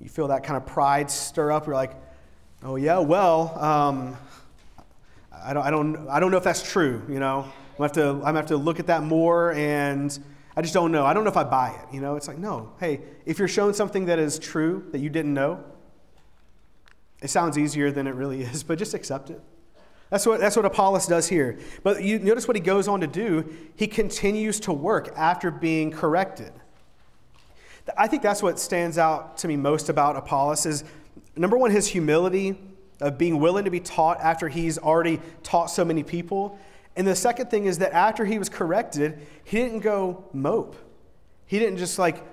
you 0.01 0.09
feel 0.09 0.27
that 0.27 0.43
kind 0.43 0.57
of 0.57 0.65
pride 0.65 1.09
stir 1.09 1.51
up. 1.51 1.65
You're 1.65 1.75
like, 1.75 1.95
oh, 2.63 2.75
yeah, 2.75 2.99
well, 2.99 3.57
um, 3.57 4.17
I, 5.31 5.53
don't, 5.53 5.63
I, 5.63 5.71
don't, 5.71 6.07
I 6.09 6.19
don't 6.19 6.31
know 6.31 6.37
if 6.37 6.43
that's 6.43 6.69
true, 6.69 7.01
you 7.07 7.19
know. 7.19 7.51
I'm 7.77 7.83
have 7.83 7.91
to, 7.93 8.21
have 8.23 8.45
to 8.47 8.57
look 8.57 8.79
at 8.79 8.87
that 8.87 9.03
more, 9.03 9.51
and 9.53 10.17
I 10.57 10.61
just 10.61 10.73
don't 10.73 10.91
know. 10.91 11.05
I 11.05 11.13
don't 11.13 11.23
know 11.23 11.29
if 11.29 11.37
I 11.37 11.43
buy 11.43 11.69
it, 11.69 11.93
you 11.93 11.99
know. 11.99 12.15
It's 12.15 12.27
like, 12.27 12.37
no, 12.37 12.71
hey, 12.79 13.01
if 13.25 13.39
you're 13.39 13.47
shown 13.47 13.73
something 13.73 14.05
that 14.05 14.19
is 14.19 14.39
true 14.39 14.87
that 14.91 14.99
you 14.99 15.09
didn't 15.09 15.33
know, 15.33 15.63
it 17.21 17.29
sounds 17.29 17.57
easier 17.57 17.91
than 17.91 18.07
it 18.07 18.15
really 18.15 18.41
is, 18.43 18.63
but 18.63 18.77
just 18.77 18.93
accept 18.93 19.29
it. 19.29 19.41
That's 20.09 20.25
what, 20.25 20.39
that's 20.39 20.55
what 20.55 20.65
Apollos 20.65 21.07
does 21.07 21.27
here. 21.27 21.57
But 21.83 22.03
you 22.03 22.19
notice 22.19 22.47
what 22.47 22.55
he 22.55 22.61
goes 22.61 22.87
on 22.87 23.01
to 23.01 23.07
do. 23.07 23.53
He 23.75 23.87
continues 23.87 24.59
to 24.61 24.71
work 24.71 25.11
after 25.17 25.49
being 25.49 25.91
corrected. 25.91 26.53
I 27.97 28.07
think 28.07 28.23
that's 28.23 28.41
what 28.41 28.59
stands 28.59 28.97
out 28.97 29.37
to 29.39 29.47
me 29.47 29.57
most 29.57 29.89
about 29.89 30.15
Apollos 30.15 30.65
is 30.65 30.83
number 31.35 31.57
one, 31.57 31.71
his 31.71 31.87
humility 31.87 32.57
of 33.01 33.17
being 33.17 33.39
willing 33.39 33.65
to 33.65 33.71
be 33.71 33.79
taught 33.79 34.19
after 34.21 34.47
he's 34.47 34.77
already 34.77 35.19
taught 35.43 35.67
so 35.67 35.83
many 35.83 36.03
people. 36.03 36.57
And 36.95 37.05
the 37.05 37.15
second 37.15 37.49
thing 37.49 37.65
is 37.65 37.79
that 37.79 37.93
after 37.93 38.23
he 38.25 38.39
was 38.39 38.49
corrected, 38.49 39.19
he 39.43 39.57
didn't 39.57 39.79
go 39.79 40.25
mope. 40.33 40.75
He 41.45 41.59
didn't 41.59 41.77
just 41.77 41.99
like, 41.99 42.23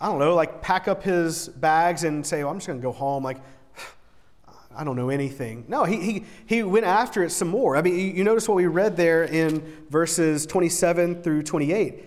I 0.00 0.06
don't 0.06 0.18
know, 0.18 0.34
like 0.34 0.60
pack 0.60 0.88
up 0.88 1.02
his 1.02 1.48
bags 1.48 2.04
and 2.04 2.26
say, 2.26 2.42
oh, 2.42 2.48
I'm 2.48 2.56
just 2.56 2.66
going 2.66 2.80
to 2.80 2.82
go 2.82 2.92
home. 2.92 3.22
Like, 3.22 3.38
I 4.76 4.84
don't 4.84 4.96
know 4.96 5.08
anything. 5.08 5.64
No, 5.68 5.84
he, 5.84 6.00
he, 6.00 6.24
he 6.46 6.62
went 6.62 6.84
after 6.84 7.22
it 7.22 7.30
some 7.30 7.48
more. 7.48 7.76
I 7.76 7.82
mean, 7.82 7.94
you, 7.94 8.06
you 8.06 8.24
notice 8.24 8.48
what 8.48 8.56
we 8.56 8.66
read 8.66 8.96
there 8.96 9.24
in 9.24 9.60
verses 9.88 10.46
27 10.46 11.22
through 11.22 11.44
28. 11.44 12.04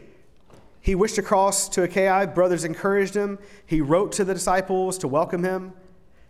He 0.81 0.95
wished 0.95 1.15
to 1.15 1.21
cross 1.21 1.69
to 1.69 1.83
Achaia. 1.83 2.27
Brothers 2.27 2.63
encouraged 2.63 3.13
him. 3.13 3.39
He 3.65 3.81
wrote 3.81 4.11
to 4.13 4.25
the 4.25 4.33
disciples 4.33 4.97
to 4.99 5.07
welcome 5.07 5.43
him. 5.43 5.73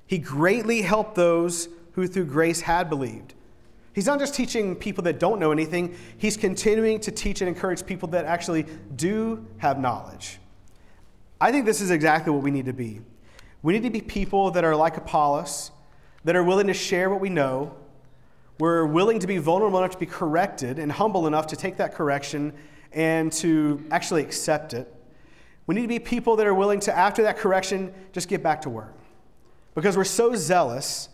He 0.05 0.17
greatly 0.17 0.81
helped 0.81 1.15
those 1.15 1.69
who 1.93 2.05
through 2.05 2.25
grace 2.25 2.61
had 2.61 2.89
believed. 2.89 3.33
He's 3.93 4.05
not 4.05 4.19
just 4.19 4.33
teaching 4.33 4.75
people 4.75 5.03
that 5.03 5.19
don't 5.19 5.39
know 5.39 5.51
anything, 5.51 5.95
he's 6.17 6.37
continuing 6.37 6.99
to 7.01 7.11
teach 7.11 7.41
and 7.41 7.47
encourage 7.47 7.85
people 7.85 8.07
that 8.09 8.25
actually 8.25 8.65
do 8.95 9.45
have 9.57 9.79
knowledge. 9.79 10.39
I 11.39 11.51
think 11.51 11.65
this 11.65 11.81
is 11.81 11.91
exactly 11.91 12.31
what 12.31 12.43
we 12.43 12.51
need 12.51 12.65
to 12.65 12.73
be. 12.73 13.01
We 13.63 13.73
need 13.73 13.83
to 13.83 13.89
be 13.89 14.01
people 14.01 14.51
that 14.51 14.63
are 14.63 14.75
like 14.75 14.97
Apollos, 14.97 15.71
that 16.23 16.35
are 16.35 16.43
willing 16.43 16.67
to 16.67 16.73
share 16.73 17.09
what 17.09 17.19
we 17.19 17.29
know. 17.29 17.75
We're 18.59 18.85
willing 18.85 19.19
to 19.19 19.27
be 19.27 19.39
vulnerable 19.39 19.79
enough 19.79 19.91
to 19.91 19.97
be 19.97 20.05
corrected 20.05 20.79
and 20.79 20.91
humble 20.91 21.27
enough 21.27 21.47
to 21.47 21.55
take 21.55 21.77
that 21.77 21.93
correction 21.93 22.53
and 22.91 23.31
to 23.33 23.83
actually 23.91 24.21
accept 24.21 24.73
it. 24.73 24.93
We 25.67 25.75
need 25.75 25.81
to 25.81 25.87
be 25.87 25.99
people 25.99 26.35
that 26.37 26.47
are 26.47 26.53
willing 26.53 26.79
to, 26.81 26.95
after 26.95 27.23
that 27.23 27.37
correction, 27.37 27.93
just 28.13 28.27
get 28.27 28.43
back 28.43 28.61
to 28.61 28.69
work. 28.69 28.93
Because 29.73 29.97
we're 29.97 30.03
so 30.03 30.35
zealous 30.35 31.09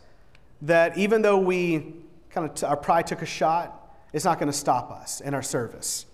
that 0.62 0.98
even 0.98 1.22
though 1.22 1.38
we 1.38 1.93
kind 2.38 2.50
of, 2.50 2.56
t- 2.56 2.65
our 2.65 2.77
pride 2.77 3.08
took 3.08 3.22
a 3.22 3.25
shot, 3.25 3.91
it's 4.13 4.25
not 4.25 4.39
going 4.39 4.51
to 4.51 4.58
stop 4.58 4.91
us 4.91 5.22
in 5.22 5.34
our 5.34 5.41
service. 5.41 6.06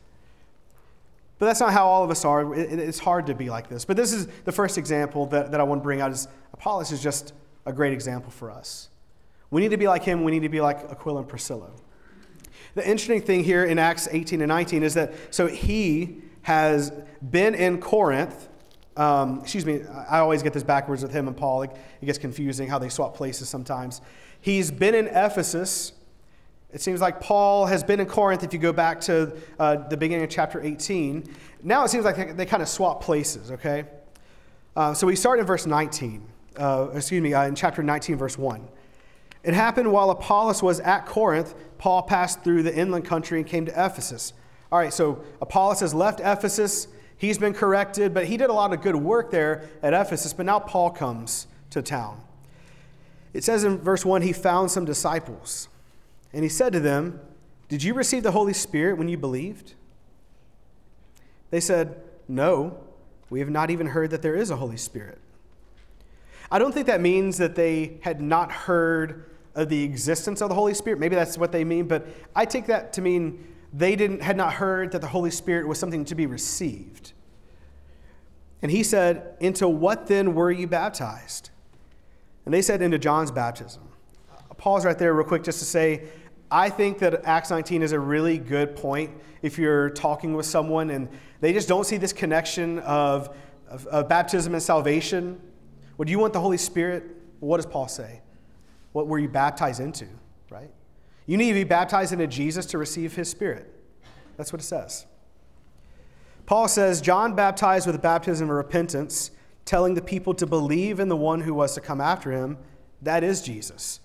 But 1.38 1.48
that's 1.48 1.60
not 1.60 1.74
how 1.74 1.86
all 1.86 2.04
of 2.04 2.10
us 2.10 2.24
are. 2.24 2.56
It, 2.56 2.80
it's 2.80 3.00
hard 3.00 3.28
to 3.28 3.36
be 3.36 3.50
like 3.50 3.68
this. 3.68 3.84
But 3.84 3.98
this 3.98 4.14
is 4.14 4.28
the 4.46 4.52
first 4.52 4.78
example 4.78 5.26
that, 5.28 5.52
that 5.52 5.60
I 5.60 5.64
want 5.64 5.82
to 5.82 5.84
bring 5.84 6.00
out 6.00 6.12
is 6.12 6.28
Apollos 6.54 6.92
is 6.92 7.04
just 7.04 7.34
a 7.66 7.74
great 7.74 7.94
example 7.94 8.32
for 8.32 8.50
us. 8.50 8.90
We 9.52 9.62
need 9.62 9.72
to 9.72 9.78
be 9.78 9.88
like 9.88 10.04
him. 10.04 10.24
We 10.24 10.32
need 10.32 10.44
to 10.44 10.50
be 10.50 10.62
like 10.62 10.90
Aquila 10.90 11.20
and 11.20 11.28
Priscilla. 11.28 11.70
The 12.76 12.82
interesting 12.84 13.22
thing 13.22 13.44
here 13.44 13.66
in 13.66 13.78
Acts 13.78 14.08
18 14.10 14.42
and 14.42 14.48
19 14.48 14.84
is 14.84 14.94
that 14.96 15.14
so 15.32 15.48
he 15.48 16.22
has 16.44 16.92
been 17.30 17.54
in 17.54 17.80
Corinth. 17.80 18.50
Um, 18.96 19.42
excuse 19.42 19.66
me, 19.66 19.82
I 20.10 20.20
always 20.20 20.44
get 20.44 20.54
this 20.54 20.64
backwards 20.64 21.04
with 21.04 21.12
him 21.12 21.28
and 21.28 21.36
Paul. 21.36 21.64
It, 21.64 21.72
it 22.02 22.06
gets 22.06 22.18
confusing 22.18 22.68
how 22.68 22.80
they 22.80 22.90
swap 22.90 23.16
places 23.16 23.50
sometimes. 23.50 24.02
He's 24.40 24.72
been 24.72 24.96
in 24.96 25.08
Ephesus. 25.08 25.94
It 26.74 26.82
seems 26.82 27.02
like 27.02 27.22
Paul 27.22 27.68
has 27.68 27.84
been 27.84 28.00
in 28.00 28.08
Corinth 28.08 28.44
if 28.44 28.52
you 28.52 28.60
go 28.60 28.74
back 28.74 29.00
to 29.02 29.32
uh, 29.60 29.76
the 29.88 29.96
beginning 29.96 30.24
of 30.24 30.30
chapter 30.32 30.60
18. 30.60 31.24
Now 31.62 31.84
it 31.84 31.90
seems 31.90 32.04
like 32.04 32.18
they, 32.18 32.32
they 32.32 32.46
kind 32.48 32.64
of 32.64 32.68
swap 32.68 33.04
places, 33.04 33.52
okay? 33.52 33.86
Uh, 34.76 34.96
so 34.96 35.06
we 35.06 35.16
start 35.16 35.40
in 35.40 35.46
verse 35.46 35.68
19, 35.68 36.28
uh, 36.58 36.90
excuse 36.96 37.22
me, 37.22 37.34
uh, 37.34 37.46
in 37.46 37.54
chapter 37.54 37.84
19, 37.84 38.18
verse 38.18 38.40
1. 38.40 38.68
It 39.44 39.54
happened 39.54 39.92
while 39.92 40.10
Apollos 40.10 40.64
was 40.64 40.80
at 40.80 41.06
Corinth, 41.06 41.54
Paul 41.78 42.02
passed 42.02 42.44
through 42.44 42.64
the 42.64 42.76
inland 42.76 43.06
country 43.06 43.40
and 43.40 43.48
came 43.48 43.68
to 43.68 43.72
Ephesus. 43.72 44.34
All 44.72 44.80
right, 44.80 44.92
so 44.92 45.24
Apollos 45.42 45.82
has 45.82 45.94
left 45.94 46.22
Ephesus. 46.22 46.88
He's 47.18 47.38
been 47.38 47.54
corrected, 47.54 48.16
but 48.16 48.26
he 48.26 48.36
did 48.36 48.50
a 48.50 48.54
lot 48.54 48.74
of 48.74 48.82
good 48.82 48.96
work 48.96 49.30
there 49.30 49.70
at 49.84 49.94
Ephesus. 49.94 50.34
But 50.34 50.48
now 50.48 50.58
Paul 50.58 50.90
comes 50.90 51.46
to 51.70 51.84
town. 51.84 52.20
It 53.34 53.44
says 53.44 53.64
in 53.64 53.78
verse 53.78 54.04
1 54.04 54.24
he 54.24 54.34
found 54.34 54.72
some 54.72 54.86
disciples, 54.86 55.68
and 56.34 56.44
he 56.44 56.50
said 56.50 56.74
to 56.74 56.80
them, 56.80 57.20
Did 57.70 57.84
you 57.84 57.94
receive 57.94 58.24
the 58.24 58.32
Holy 58.32 58.54
Spirit 58.54 58.98
when 58.98 59.08
you 59.08 59.18
believed? 59.18 59.76
They 61.52 61.60
said, 61.60 62.02
No, 62.28 62.78
we 63.30 63.40
have 63.40 63.50
not 63.50 63.70
even 63.70 63.88
heard 63.88 64.10
that 64.12 64.22
there 64.22 64.36
is 64.36 64.50
a 64.50 64.56
Holy 64.56 64.78
Spirit. 64.78 65.20
I 66.52 66.60
don't 66.60 66.72
think 66.72 66.88
that 66.88 67.02
means 67.02 67.38
that 67.38 67.56
they 67.56 67.98
had 68.02 68.22
not 68.22 68.52
heard 68.52 69.30
of 69.56 69.70
the 69.70 69.84
existence 69.84 70.42
of 70.42 70.50
the 70.50 70.56
Holy 70.56 70.74
Spirit. 70.74 71.00
Maybe 71.00 71.16
that's 71.16 71.38
what 71.38 71.52
they 71.52 71.64
mean, 71.64 71.88
but 71.88 72.08
I 72.36 72.46
take 72.46 72.68
that 72.68 72.94
to 72.94 73.02
mean 73.02 73.48
they 73.72 73.96
didn't, 73.96 74.22
had 74.22 74.38
not 74.38 74.54
heard 74.54 74.92
that 74.92 75.02
the 75.02 75.08
Holy 75.08 75.32
Spirit 75.32 75.68
was 75.68 75.80
something 75.80 76.06
to 76.06 76.16
be 76.16 76.26
received. 76.26 77.14
And 78.62 78.72
he 78.72 78.84
said, 78.84 79.36
Into 79.40 79.68
what 79.68 80.08
then 80.08 80.36
were 80.36 80.52
you 80.52 80.68
baptized? 80.68 81.50
And 82.46 82.54
they 82.54 82.62
said, 82.62 82.82
Into 82.82 82.98
John's 83.00 83.32
baptism. 83.32 83.84
I'll 84.32 84.56
pause 84.56 84.86
right 84.86 84.98
there, 84.98 85.14
real 85.14 85.28
quick, 85.28 85.44
just 85.44 85.60
to 85.60 85.66
say, 85.66 86.04
I 86.54 86.70
think 86.70 87.00
that 87.00 87.26
Acts 87.26 87.50
19 87.50 87.82
is 87.82 87.94
a 87.94 88.00
really 88.00 88.38
good 88.38 88.76
point 88.76 89.10
if 89.42 89.58
you're 89.58 89.90
talking 89.90 90.36
with 90.36 90.46
someone 90.46 90.92
and 90.92 91.10
they 91.42 91.52
just 91.52 91.68
don't 91.68 91.84
see 91.84 91.98
this 91.98 92.14
connection 92.14 92.78
of, 92.80 93.36
of, 93.68 93.88
of 93.88 94.08
baptism 94.08 94.54
and 94.54 94.62
salvation. 94.62 95.42
Would 95.98 96.12
you 96.12 96.20
want 96.20 96.32
the 96.32 96.40
Holy 96.40 96.58
Spirit? 96.58 97.06
What 97.40 97.58
does 97.58 97.66
Paul 97.66 97.88
say? 97.88 98.22
What 98.92 99.08
were 99.08 99.18
you 99.18 99.30
baptized 99.30 99.80
into, 99.80 100.06
right? 100.52 100.70
You 101.26 101.38
need 101.38 101.48
to 101.48 101.56
be 101.56 101.64
baptized 101.64 102.14
into 102.14 102.28
Jesus 102.28 102.68
to 102.68 102.78
receive 102.78 103.16
his 103.16 103.28
spirit. 103.28 103.74
That's 104.38 104.54
what 104.54 104.62
it 104.62 104.66
says. 104.66 105.08
Paul 106.46 106.68
says, 106.68 107.02
John 107.02 107.34
baptized 107.34 107.88
with 107.88 107.96
a 107.96 108.00
baptism 108.00 108.52
of 108.52 108.56
repentance, 108.56 109.32
telling 109.66 109.96
the 109.96 110.04
people 110.04 110.36
to 110.36 110.46
believe 110.46 111.00
in 111.00 111.10
the 111.10 111.18
one 111.18 111.42
who 111.42 111.56
was 111.56 111.74
to 111.74 111.82
come 111.82 112.00
after 112.00 112.32
him. 112.32 112.60
That 113.02 113.24
is 113.24 113.42
Jesus. 113.42 114.02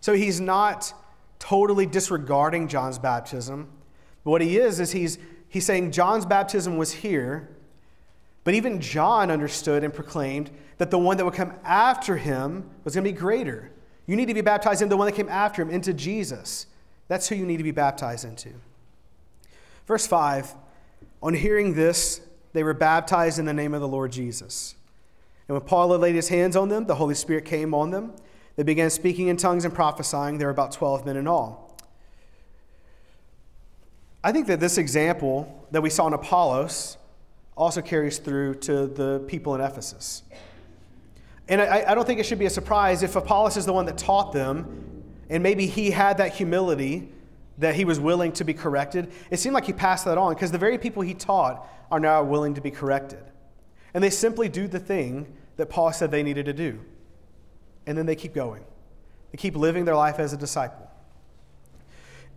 So 0.00 0.14
he's 0.14 0.40
not 0.40 0.94
totally 1.40 1.86
disregarding 1.86 2.68
John's 2.68 3.00
baptism. 3.00 3.68
But 4.22 4.30
what 4.30 4.40
he 4.40 4.58
is, 4.58 4.78
is 4.78 4.92
he's, 4.92 5.18
he's 5.48 5.66
saying 5.66 5.90
John's 5.90 6.24
baptism 6.24 6.76
was 6.76 6.92
here, 6.92 7.48
but 8.44 8.54
even 8.54 8.80
John 8.80 9.30
understood 9.30 9.82
and 9.82 9.92
proclaimed 9.92 10.50
that 10.78 10.92
the 10.92 10.98
one 10.98 11.16
that 11.16 11.24
would 11.24 11.34
come 11.34 11.54
after 11.64 12.16
him 12.16 12.70
was 12.84 12.94
going 12.94 13.04
to 13.04 13.12
be 13.12 13.18
greater. 13.18 13.72
You 14.06 14.16
need 14.16 14.26
to 14.26 14.34
be 14.34 14.40
baptized 14.40 14.82
into 14.82 14.90
the 14.90 14.96
one 14.96 15.06
that 15.06 15.16
came 15.16 15.28
after 15.28 15.62
him, 15.62 15.70
into 15.70 15.92
Jesus. 15.92 16.66
That's 17.08 17.28
who 17.28 17.34
you 17.34 17.46
need 17.46 17.56
to 17.56 17.64
be 17.64 17.70
baptized 17.70 18.24
into. 18.24 18.50
Verse 19.86 20.06
5 20.06 20.54
On 21.22 21.34
hearing 21.34 21.74
this, 21.74 22.20
they 22.52 22.62
were 22.62 22.74
baptized 22.74 23.38
in 23.38 23.44
the 23.44 23.52
name 23.52 23.74
of 23.74 23.80
the 23.80 23.88
Lord 23.88 24.12
Jesus. 24.12 24.74
And 25.48 25.56
when 25.56 25.66
Paul 25.66 25.92
had 25.92 26.00
laid 26.00 26.14
his 26.14 26.28
hands 26.28 26.54
on 26.54 26.68
them, 26.68 26.86
the 26.86 26.94
Holy 26.94 27.14
Spirit 27.14 27.44
came 27.44 27.74
on 27.74 27.90
them. 27.90 28.12
They 28.56 28.62
began 28.62 28.90
speaking 28.90 29.28
in 29.28 29.36
tongues 29.36 29.64
and 29.64 29.74
prophesying. 29.74 30.38
There 30.38 30.48
were 30.48 30.52
about 30.52 30.72
12 30.72 31.06
men 31.06 31.16
in 31.16 31.26
all. 31.26 31.78
I 34.22 34.32
think 34.32 34.46
that 34.48 34.60
this 34.60 34.76
example 34.76 35.66
that 35.70 35.80
we 35.80 35.88
saw 35.88 36.06
in 36.06 36.12
Apollos 36.12 36.98
also 37.56 37.80
carries 37.80 38.18
through 38.18 38.54
to 38.54 38.86
the 38.86 39.24
people 39.26 39.54
in 39.54 39.60
Ephesus. 39.60 40.22
And 41.48 41.60
I, 41.60 41.84
I 41.88 41.94
don't 41.94 42.06
think 42.06 42.20
it 42.20 42.26
should 42.26 42.38
be 42.38 42.46
a 42.46 42.50
surprise 42.50 43.02
if 43.02 43.16
Apollos 43.16 43.56
is 43.56 43.66
the 43.66 43.72
one 43.72 43.86
that 43.86 43.98
taught 43.98 44.32
them, 44.32 45.04
and 45.28 45.42
maybe 45.42 45.66
he 45.66 45.90
had 45.90 46.18
that 46.18 46.34
humility 46.34 47.08
that 47.58 47.74
he 47.74 47.84
was 47.84 48.00
willing 48.00 48.32
to 48.32 48.44
be 48.44 48.54
corrected. 48.54 49.10
It 49.30 49.38
seemed 49.38 49.54
like 49.54 49.66
he 49.66 49.72
passed 49.72 50.04
that 50.06 50.16
on 50.16 50.34
because 50.34 50.50
the 50.50 50.58
very 50.58 50.78
people 50.78 51.02
he 51.02 51.14
taught 51.14 51.68
are 51.90 52.00
now 52.00 52.22
willing 52.22 52.54
to 52.54 52.60
be 52.60 52.70
corrected. 52.70 53.22
And 53.92 54.02
they 54.02 54.10
simply 54.10 54.48
do 54.48 54.68
the 54.68 54.78
thing 54.78 55.26
that 55.56 55.66
Paul 55.66 55.92
said 55.92 56.10
they 56.10 56.22
needed 56.22 56.46
to 56.46 56.52
do. 56.52 56.80
And 57.90 57.98
then 57.98 58.06
they 58.06 58.14
keep 58.14 58.34
going. 58.34 58.62
They 59.32 59.36
keep 59.36 59.56
living 59.56 59.84
their 59.84 59.96
life 59.96 60.20
as 60.20 60.32
a 60.32 60.36
disciple. 60.36 60.88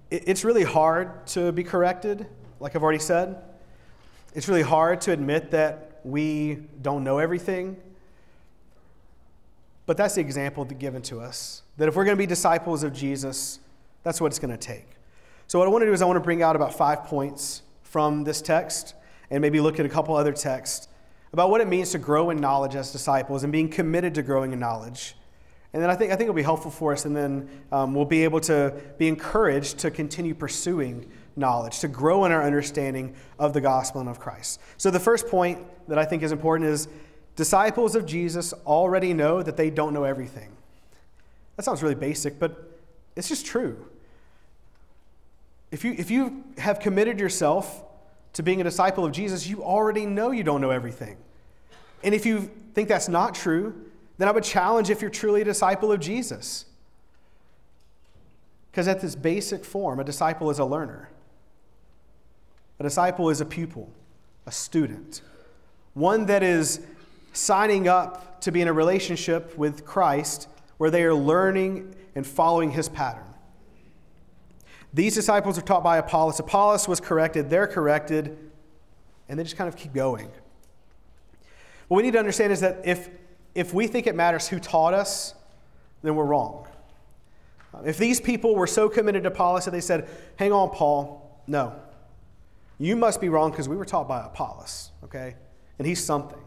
It's 0.10 0.44
really 0.44 0.64
hard 0.64 1.28
to 1.28 1.52
be 1.52 1.64
corrected, 1.64 2.26
like 2.60 2.76
I've 2.76 2.82
already 2.82 2.98
said. 2.98 3.38
It's 4.34 4.48
really 4.48 4.64
hard 4.64 5.00
to 5.02 5.12
admit 5.12 5.52
that 5.52 6.00
we 6.04 6.58
don't 6.82 7.04
know 7.04 7.20
everything. 7.20 7.78
But 9.86 9.96
that's 9.96 10.16
the 10.16 10.22
example 10.22 10.66
given 10.66 11.04
to 11.04 11.20
us 11.20 11.62
that 11.78 11.88
if 11.88 11.96
we're 11.96 12.06
going 12.06 12.18
to 12.18 12.20
be 12.20 12.26
disciples 12.26 12.82
of 12.82 12.92
Jesus, 12.92 13.60
that's 14.02 14.20
what 14.20 14.32
it's 14.32 14.40
going 14.40 14.50
to 14.50 14.58
take. 14.58 14.88
So, 15.46 15.60
what 15.60 15.68
I 15.68 15.72
want 15.72 15.84
to 15.84 15.86
do 15.86 15.94
is, 15.94 16.02
I 16.02 16.06
want 16.06 16.18
to 16.18 16.22
bring 16.24 16.42
out 16.42 16.56
about 16.56 16.74
five 16.74 17.04
points 17.04 17.62
from 17.84 18.24
this 18.24 18.42
text 18.42 18.96
and 19.30 19.40
maybe 19.40 19.60
look 19.60 19.80
at 19.80 19.86
a 19.86 19.90
couple 19.90 20.16
other 20.16 20.34
texts 20.34 20.88
about 21.32 21.52
what 21.52 21.62
it 21.62 21.68
means 21.68 21.92
to 21.92 22.00
grow 22.00 22.32
in 22.32 22.38
knowledge 22.38 22.74
as 22.74 22.92
disciples 22.92 23.44
and 23.44 23.54
being 23.54 23.70
committed 23.70 24.16
to 24.16 24.24
growing 24.24 24.52
in 24.52 24.60
knowledge. 24.60 25.16
And 25.74 25.82
then 25.82 25.90
I 25.90 25.96
think, 25.96 26.12
I 26.12 26.16
think 26.16 26.28
it'll 26.28 26.36
be 26.36 26.44
helpful 26.44 26.70
for 26.70 26.94
us, 26.94 27.06
and 27.06 27.16
then 27.16 27.50
um, 27.72 27.96
we'll 27.96 28.06
be 28.06 28.24
able 28.24 28.40
to 28.42 28.74
be 29.00 29.08
encouraged 29.08 29.80
to 29.80 29.90
continue 29.90 30.36
pursuing 30.36 31.10
knowledge, 31.36 31.80
to 31.80 31.88
grow 31.88 32.26
in 32.26 32.32
our 32.32 32.44
understanding 32.44 33.16
of 33.40 33.54
the 33.54 33.62
gospel 33.62 34.00
and 34.00 34.10
of 34.10 34.20
Christ. 34.20 34.62
So, 34.78 34.92
the 34.92 35.00
first 35.00 35.28
point 35.28 35.60
that 35.88 35.98
I 35.98 36.06
think 36.06 36.22
is 36.22 36.32
important 36.32 36.70
is 36.70 36.88
disciples 37.36 37.96
of 37.96 38.06
Jesus 38.06 38.54
already 38.68 39.14
know 39.14 39.42
that 39.42 39.58
they 39.58 39.72
don't 39.72 39.94
know 39.94 40.04
everything. 40.04 40.52
That 41.56 41.64
sounds 41.64 41.82
really 41.82 41.96
basic, 41.96 42.38
but 42.40 42.72
it's 43.16 43.28
just 43.28 43.46
true. 43.46 43.84
If 45.72 45.84
you, 45.84 45.96
if 45.98 46.12
you 46.12 46.44
have 46.60 46.80
committed 46.80 47.20
yourself 47.20 47.84
to 48.34 48.44
being 48.44 48.62
a 48.62 48.64
disciple 48.64 49.06
of 49.06 49.12
Jesus, 49.12 49.48
you 49.48 49.64
already 49.64 50.06
know 50.06 50.30
you 50.30 50.44
don't 50.44 50.62
know 50.62 50.70
everything. 50.70 51.18
And 52.04 52.14
if 52.14 52.28
you 52.28 52.52
think 52.76 52.90
that's 52.90 53.10
not 53.10 53.34
true, 53.34 53.90
then 54.18 54.28
I 54.28 54.32
would 54.32 54.44
challenge 54.44 54.90
if 54.90 55.02
you're 55.02 55.10
truly 55.10 55.42
a 55.42 55.46
disciple 55.46 55.92
of 55.92 56.00
Jesus. 56.00 56.66
Because 58.72 58.88
at 58.88 59.02
this 59.02 59.16
basic 59.16 59.64
form, 59.64 60.00
a 60.00 60.04
disciple 60.04 60.50
is 60.50 60.60
a 60.60 60.66
learner. 60.66 61.10
A 62.80 62.84
disciple 62.84 63.30
is 63.30 63.40
a 63.40 63.46
pupil, 63.46 63.92
a 64.46 64.52
student, 64.52 65.22
one 65.94 66.26
that 66.26 66.44
is 66.44 66.86
signing 67.34 67.88
up 67.88 68.42
to 68.42 68.52
be 68.52 68.62
in 68.62 68.68
a 68.68 68.74
relationship 68.74 69.58
with 69.58 69.86
Christ 69.86 70.48
where 70.78 70.90
they 70.90 71.04
are 71.04 71.14
learning 71.14 71.96
and 72.16 72.26
following 72.26 72.72
his 72.72 72.90
pattern. 72.90 73.24
These 74.94 75.16
disciples 75.16 75.58
are 75.58 75.62
taught 75.62 75.84
by 75.84 75.98
Apollos. 75.98 76.40
Apollos 76.40 76.88
was 76.88 77.00
corrected, 77.00 77.50
they're 77.50 77.68
corrected, 77.68 78.38
and 79.28 79.40
they 79.40 79.44
just 79.44 79.56
kind 79.56 79.68
of 79.68 79.76
keep 79.76 79.94
going. 79.94 80.30
What 81.88 81.98
we 81.98 82.04
need 82.04 82.14
to 82.14 82.20
understand 82.20 82.52
is 82.52 82.60
that 82.62 82.82
if, 82.86 83.10
if 83.56 83.74
we 83.74 83.88
think 83.88 84.08
it 84.08 84.16
matters 84.16 84.48
who 84.48 84.60
taught 84.60 84.94
us, 84.94 85.36
then 86.02 86.16
we're 86.16 86.26
wrong. 86.26 86.68
Um, 87.74 87.88
if 87.88 87.98
these 87.98 88.20
people 88.20 88.56
were 88.56 88.68
so 88.68 88.90
committed 88.90 89.24
to 89.24 89.30
Apollos 89.30 89.66
that 89.66 89.72
they 89.72 89.82
said, 89.82 90.10
Hang 90.38 90.52
on, 90.52 90.70
Paul, 90.70 91.42
no. 91.48 91.76
You 92.78 92.96
must 92.96 93.22
be 93.22 93.30
wrong 93.30 93.52
because 93.52 93.70
we 93.70 93.78
were 93.78 93.86
taught 93.86 94.08
by 94.08 94.26
Apollos, 94.26 94.92
okay? 95.04 95.36
And 95.78 95.88
he's 95.88 96.04
something. 96.04 96.40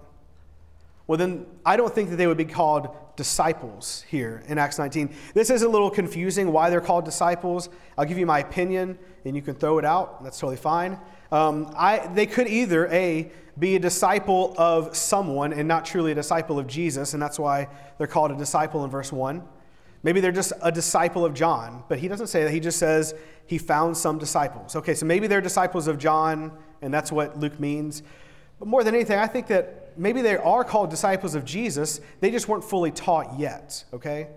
Well, 1.06 1.18
then 1.18 1.46
I 1.64 1.76
don't 1.76 1.94
think 1.94 2.10
that 2.10 2.16
they 2.16 2.26
would 2.26 2.36
be 2.36 2.44
called 2.44 2.88
disciples 3.16 4.04
here 4.08 4.42
in 4.48 4.58
Acts 4.58 4.78
19. 4.78 5.14
This 5.34 5.50
is 5.50 5.62
a 5.62 5.68
little 5.68 5.90
confusing 5.90 6.52
why 6.52 6.68
they're 6.68 6.80
called 6.80 7.04
disciples. 7.04 7.68
I'll 7.96 8.04
give 8.04 8.18
you 8.18 8.26
my 8.26 8.40
opinion 8.40 8.98
and 9.24 9.36
you 9.36 9.42
can 9.42 9.54
throw 9.54 9.78
it 9.78 9.84
out. 9.84 10.22
That's 10.22 10.38
totally 10.38 10.56
fine. 10.56 10.98
Um, 11.32 11.72
I, 11.76 12.06
they 12.14 12.26
could 12.26 12.46
either, 12.48 12.86
A, 12.88 13.30
be 13.58 13.76
a 13.76 13.78
disciple 13.78 14.54
of 14.58 14.94
someone 14.96 15.52
and 15.52 15.66
not 15.66 15.84
truly 15.84 16.12
a 16.12 16.14
disciple 16.14 16.58
of 16.58 16.66
Jesus, 16.66 17.14
and 17.14 17.22
that's 17.22 17.38
why 17.38 17.68
they're 17.98 18.06
called 18.06 18.30
a 18.30 18.36
disciple 18.36 18.84
in 18.84 18.90
verse 18.90 19.10
1. 19.10 19.42
Maybe 20.02 20.20
they're 20.20 20.30
just 20.30 20.52
a 20.62 20.70
disciple 20.70 21.24
of 21.24 21.34
John, 21.34 21.82
but 21.88 21.98
he 21.98 22.06
doesn't 22.06 22.28
say 22.28 22.44
that. 22.44 22.50
He 22.50 22.60
just 22.60 22.78
says 22.78 23.14
he 23.46 23.58
found 23.58 23.96
some 23.96 24.18
disciples. 24.18 24.76
Okay, 24.76 24.94
so 24.94 25.06
maybe 25.06 25.26
they're 25.26 25.40
disciples 25.40 25.88
of 25.88 25.98
John, 25.98 26.52
and 26.82 26.92
that's 26.92 27.10
what 27.10 27.38
Luke 27.38 27.58
means. 27.58 28.02
But 28.58 28.68
more 28.68 28.84
than 28.84 28.94
anything, 28.94 29.18
I 29.18 29.26
think 29.26 29.46
that 29.48 29.92
maybe 29.96 30.22
they 30.22 30.36
are 30.36 30.64
called 30.64 30.90
disciples 30.90 31.34
of 31.34 31.44
Jesus, 31.44 32.00
they 32.20 32.30
just 32.30 32.48
weren't 32.48 32.64
fully 32.64 32.90
taught 32.90 33.38
yet, 33.38 33.84
okay? 33.92 34.28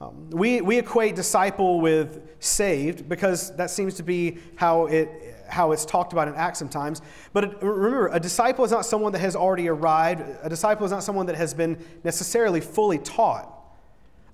Um, 0.00 0.30
we, 0.30 0.60
we 0.60 0.78
equate 0.78 1.14
disciple 1.14 1.80
with 1.80 2.36
saved 2.40 3.08
because 3.08 3.54
that 3.56 3.70
seems 3.70 3.94
to 3.94 4.02
be 4.02 4.38
how, 4.56 4.86
it, 4.86 5.08
how 5.52 5.72
it's 5.72 5.84
talked 5.84 6.12
about 6.12 6.28
in 6.28 6.34
Acts 6.34 6.58
sometimes. 6.58 7.02
But 7.32 7.62
remember, 7.62 8.08
a 8.08 8.18
disciple 8.18 8.64
is 8.64 8.70
not 8.70 8.86
someone 8.86 9.12
that 9.12 9.20
has 9.20 9.36
already 9.36 9.68
arrived, 9.68 10.22
a 10.42 10.48
disciple 10.48 10.84
is 10.86 10.90
not 10.90 11.04
someone 11.04 11.26
that 11.26 11.36
has 11.36 11.52
been 11.52 11.78
necessarily 12.02 12.60
fully 12.60 12.98
taught. 12.98 13.48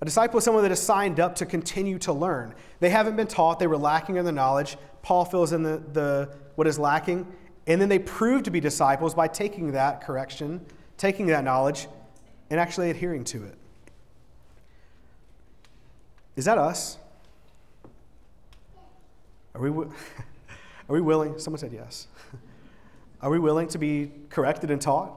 A 0.01 0.05
disciple 0.05 0.37
is 0.37 0.45
someone 0.45 0.63
that 0.63 0.71
is 0.71 0.81
signed 0.81 1.19
up 1.19 1.35
to 1.35 1.45
continue 1.45 1.99
to 1.99 2.13
learn. 2.13 2.55
They 2.79 2.89
haven't 2.89 3.17
been 3.17 3.27
taught, 3.27 3.59
they 3.59 3.67
were 3.67 3.77
lacking 3.77 4.15
in 4.15 4.23
the 4.23 4.31
knowledge. 4.31 4.77
Paul 5.01 5.25
fills 5.25 5.51
in 5.51 5.61
the, 5.61 5.83
the, 5.91 6.29
what 6.55 6.67
is 6.67 6.79
lacking, 6.79 7.27
and 7.67 7.81
then 7.81 7.89
they 7.89 7.99
prove 7.99 8.43
to 8.43 8.51
be 8.51 8.61
disciples 8.61 9.13
by 9.13 9.27
taking 9.27 9.73
that 9.73 10.01
correction, 10.01 10.65
taking 10.97 11.27
that 11.27 11.43
knowledge, 11.43 11.87
and 12.49 12.59
actually 12.59 12.89
adhering 12.89 13.25
to 13.25 13.43
it. 13.43 13.55
Is 16.37 16.45
that 16.45 16.57
us? 16.57 16.97
Are 19.53 19.61
we, 19.61 19.69
are 20.89 20.93
we 20.93 21.01
willing? 21.01 21.37
Someone 21.37 21.59
said 21.59 21.71
yes. 21.71 22.07
Are 23.21 23.29
we 23.29 23.37
willing 23.37 23.67
to 23.69 23.77
be 23.77 24.11
corrected 24.29 24.71
and 24.71 24.81
taught? 24.81 25.11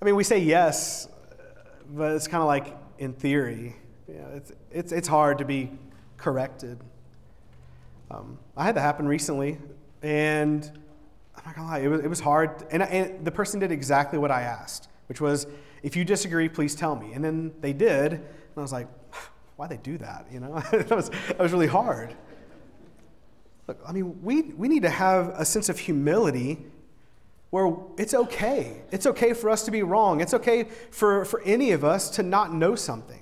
I 0.00 0.04
mean, 0.06 0.16
we 0.16 0.24
say 0.24 0.38
yes, 0.38 1.06
but 1.90 2.12
it's 2.12 2.26
kind 2.26 2.40
of 2.40 2.46
like 2.46 2.74
in 2.98 3.12
theory. 3.12 3.76
You 4.08 4.14
know, 4.14 4.28
it's, 4.34 4.52
it's, 4.70 4.92
it's 4.92 5.06
hard 5.06 5.38
to 5.38 5.44
be 5.44 5.70
corrected. 6.16 6.78
Um, 8.10 8.38
I 8.56 8.64
had 8.64 8.74
that 8.76 8.80
happen 8.80 9.06
recently. 9.06 9.58
And 10.02 10.70
I'm 11.36 11.42
not 11.44 11.56
gonna 11.56 11.68
lie, 11.68 11.78
it 11.80 11.88
was, 11.88 12.00
it 12.00 12.08
was 12.08 12.20
hard. 12.20 12.66
And, 12.70 12.82
I, 12.82 12.86
and 12.86 13.24
the 13.24 13.30
person 13.30 13.60
did 13.60 13.70
exactly 13.70 14.18
what 14.18 14.30
I 14.30 14.42
asked, 14.42 14.88
which 15.08 15.20
was, 15.20 15.46
if 15.82 15.94
you 15.94 16.04
disagree, 16.04 16.48
please 16.48 16.74
tell 16.74 16.96
me. 16.96 17.12
And 17.12 17.24
then 17.24 17.52
they 17.60 17.72
did, 17.72 18.12
and 18.12 18.22
I 18.56 18.60
was 18.60 18.72
like, 18.72 18.88
why 19.56 19.66
they 19.66 19.76
do 19.76 19.98
that? 19.98 20.26
You 20.30 20.40
know, 20.40 20.58
that 20.72 20.90
was 20.90 21.10
that 21.28 21.38
was 21.38 21.52
really 21.52 21.66
hard. 21.66 22.14
Look, 23.66 23.80
I 23.86 23.92
mean, 23.92 24.22
we 24.22 24.42
we 24.42 24.68
need 24.68 24.82
to 24.82 24.90
have 24.90 25.28
a 25.36 25.44
sense 25.44 25.68
of 25.68 25.78
humility 25.78 26.64
where 27.54 27.72
it's 27.98 28.14
okay. 28.14 28.82
It's 28.90 29.06
okay 29.06 29.32
for 29.32 29.48
us 29.48 29.64
to 29.66 29.70
be 29.70 29.84
wrong. 29.84 30.20
It's 30.20 30.34
okay 30.34 30.64
for, 30.90 31.24
for 31.24 31.40
any 31.42 31.70
of 31.70 31.84
us 31.84 32.10
to 32.10 32.24
not 32.24 32.52
know 32.52 32.74
something. 32.74 33.20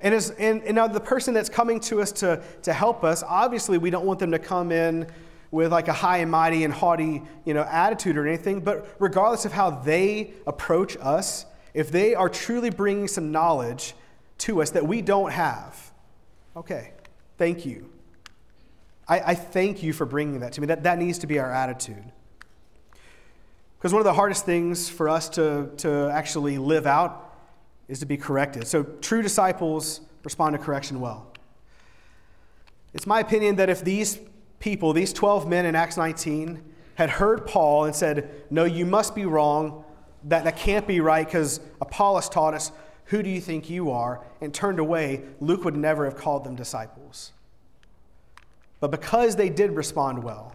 And, 0.00 0.14
as, 0.14 0.30
and, 0.30 0.62
and 0.62 0.76
now 0.76 0.86
the 0.86 0.98
person 0.98 1.34
that's 1.34 1.50
coming 1.50 1.78
to 1.80 2.00
us 2.00 2.10
to, 2.12 2.42
to 2.62 2.72
help 2.72 3.04
us, 3.04 3.22
obviously 3.22 3.76
we 3.76 3.90
don't 3.90 4.06
want 4.06 4.18
them 4.18 4.30
to 4.30 4.38
come 4.38 4.72
in 4.72 5.06
with 5.50 5.72
like 5.72 5.88
a 5.88 5.92
high 5.92 6.18
and 6.18 6.30
mighty 6.30 6.64
and 6.64 6.72
haughty, 6.72 7.22
you 7.44 7.52
know, 7.52 7.64
attitude 7.64 8.16
or 8.16 8.26
anything, 8.26 8.60
but 8.60 8.88
regardless 8.98 9.44
of 9.44 9.52
how 9.52 9.68
they 9.68 10.32
approach 10.46 10.96
us, 11.02 11.44
if 11.74 11.90
they 11.90 12.14
are 12.14 12.30
truly 12.30 12.70
bringing 12.70 13.08
some 13.08 13.30
knowledge 13.30 13.92
to 14.38 14.62
us 14.62 14.70
that 14.70 14.86
we 14.86 15.02
don't 15.02 15.32
have, 15.32 15.92
okay, 16.56 16.92
thank 17.36 17.66
you. 17.66 17.90
I, 19.06 19.20
I 19.20 19.34
thank 19.34 19.82
you 19.82 19.92
for 19.92 20.06
bringing 20.06 20.40
that 20.40 20.52
to 20.54 20.60
me. 20.60 20.66
That, 20.66 20.84
that 20.84 20.98
needs 20.98 21.18
to 21.18 21.26
be 21.26 21.38
our 21.38 21.52
attitude. 21.52 22.04
Because 23.78 23.92
one 23.92 24.00
of 24.00 24.06
the 24.06 24.14
hardest 24.14 24.46
things 24.46 24.88
for 24.88 25.08
us 25.08 25.28
to, 25.30 25.70
to 25.78 26.08
actually 26.10 26.56
live 26.56 26.86
out 26.86 27.34
is 27.86 27.98
to 28.00 28.06
be 28.06 28.16
corrected. 28.16 28.66
So 28.66 28.82
true 28.82 29.20
disciples 29.20 30.00
respond 30.22 30.56
to 30.56 30.58
correction 30.58 31.00
well. 31.00 31.30
It's 32.94 33.06
my 33.06 33.20
opinion 33.20 33.56
that 33.56 33.68
if 33.68 33.84
these 33.84 34.18
people, 34.58 34.94
these 34.94 35.12
12 35.12 35.46
men 35.46 35.66
in 35.66 35.74
Acts 35.74 35.98
19, 35.98 36.62
had 36.94 37.10
heard 37.10 37.46
Paul 37.46 37.84
and 37.84 37.94
said, 37.94 38.30
No, 38.48 38.64
you 38.64 38.86
must 38.86 39.14
be 39.14 39.26
wrong. 39.26 39.84
That, 40.24 40.44
that 40.44 40.56
can't 40.56 40.86
be 40.86 41.00
right 41.00 41.26
because 41.26 41.60
Apollos 41.82 42.30
taught 42.30 42.54
us, 42.54 42.72
Who 43.06 43.22
do 43.22 43.28
you 43.28 43.42
think 43.42 43.68
you 43.68 43.90
are? 43.90 44.24
and 44.40 44.54
turned 44.54 44.78
away, 44.78 45.24
Luke 45.40 45.64
would 45.64 45.76
never 45.76 46.06
have 46.06 46.16
called 46.16 46.44
them 46.44 46.56
disciples. 46.56 47.33
But 48.84 48.90
because 48.90 49.36
they 49.36 49.48
did 49.48 49.70
respond 49.70 50.22
well, 50.22 50.54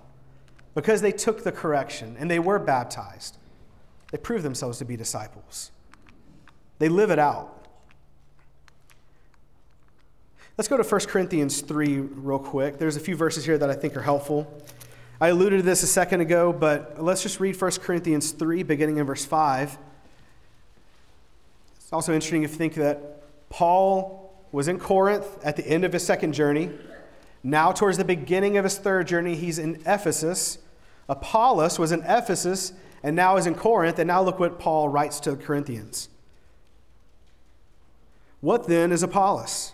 because 0.76 1.02
they 1.02 1.12
took 1.12 1.44
the 1.44 1.52
correction 1.52 2.16
and 2.20 2.30
they 2.30 2.38
were 2.38 2.60
baptized, 2.60 3.40
they 4.12 4.20
proved 4.20 4.46
themselves 4.46 4.78
to 4.78 4.86
be 4.86 4.96
disciples. 4.96 5.72
They 6.78 6.90
live 6.90 7.10
it 7.10 7.18
out. 7.18 7.68
Let's 10.60 10.68
go 10.68 10.78
to 10.78 10.84
1 10.84 11.02
Corinthians 11.08 11.62
3 11.62 12.02
real 12.02 12.38
quick. 12.38 12.78
There's 12.78 12.98
a 12.98 13.00
few 13.00 13.16
verses 13.16 13.46
here 13.46 13.58
that 13.58 13.72
I 13.72 13.74
think 13.74 13.98
are 13.98 14.04
helpful. 14.04 14.64
I 15.20 15.30
alluded 15.30 15.62
to 15.62 15.66
this 15.66 15.82
a 15.82 15.88
second 15.88 16.22
ago, 16.22 16.54
but 16.54 17.04
let's 17.04 17.24
just 17.24 17.40
read 17.40 17.60
1 17.60 17.72
Corinthians 17.82 18.30
3, 18.30 18.62
beginning 18.62 18.98
in 18.98 19.08
verse 19.08 19.26
5. 19.26 19.76
It's 21.78 21.92
also 21.92 22.14
interesting 22.14 22.44
if 22.44 22.52
you 22.52 22.58
think 22.58 22.76
that 22.76 23.50
Paul 23.50 24.46
was 24.52 24.68
in 24.68 24.78
Corinth 24.78 25.26
at 25.44 25.56
the 25.56 25.68
end 25.68 25.84
of 25.84 25.94
his 25.94 26.06
second 26.06 26.34
journey. 26.34 26.70
Now, 27.44 27.72
towards 27.72 27.98
the 27.98 28.06
beginning 28.06 28.58
of 28.58 28.64
his 28.64 28.78
third 28.78 29.08
journey, 29.08 29.36
he's 29.36 29.60
in 29.60 29.82
Ephesus. 29.86 30.58
Apollos 31.08 31.80
was 31.80 31.92
in 31.92 32.02
Ephesus 32.02 32.74
and 33.02 33.16
now 33.16 33.38
is 33.38 33.48
in 33.48 33.56
Corinth. 33.56 33.98
And 34.00 34.08
now 34.08 34.22
look 34.22 34.40
what 34.40 34.60
Paul 34.60 34.90
writes 34.90 35.20
to 35.22 35.32
the 35.32 35.38
Corinthians. 35.38 36.10
What 38.42 38.68
then 38.68 38.92
is 38.92 39.04
Apollos? 39.04 39.74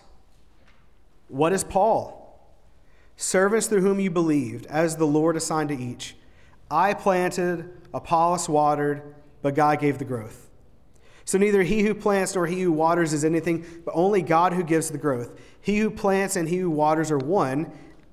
What 1.28 1.52
is 1.52 1.64
Paul? 1.64 2.26
servants 3.16 3.66
through 3.66 3.80
whom 3.80 3.98
you 3.98 4.10
believed, 4.10 4.66
as 4.66 4.96
the 4.96 5.06
Lord 5.06 5.36
assigned 5.36 5.70
to 5.70 5.76
each. 5.76 6.14
I 6.70 6.94
planted, 6.94 7.70
Apollos 7.94 8.48
watered, 8.48 9.14
but 9.42 9.54
God 9.54 9.80
gave 9.80 9.98
the 9.98 10.04
growth. 10.04 10.50
So 11.24 11.38
neither 11.38 11.62
he 11.62 11.82
who 11.82 11.94
plants 11.94 12.34
nor 12.34 12.46
he 12.46 12.60
who 12.60 12.70
waters 12.70 13.12
is 13.12 13.24
anything, 13.24 13.64
but 13.84 13.92
only 13.94 14.22
God 14.22 14.52
who 14.52 14.62
gives 14.62 14.90
the 14.90 14.98
growth. 14.98 15.38
He 15.66 15.78
who 15.78 15.90
plants 15.90 16.36
and 16.36 16.48
he 16.48 16.58
who 16.58 16.70
waters 16.70 17.10
are 17.10 17.18
one 17.18 17.72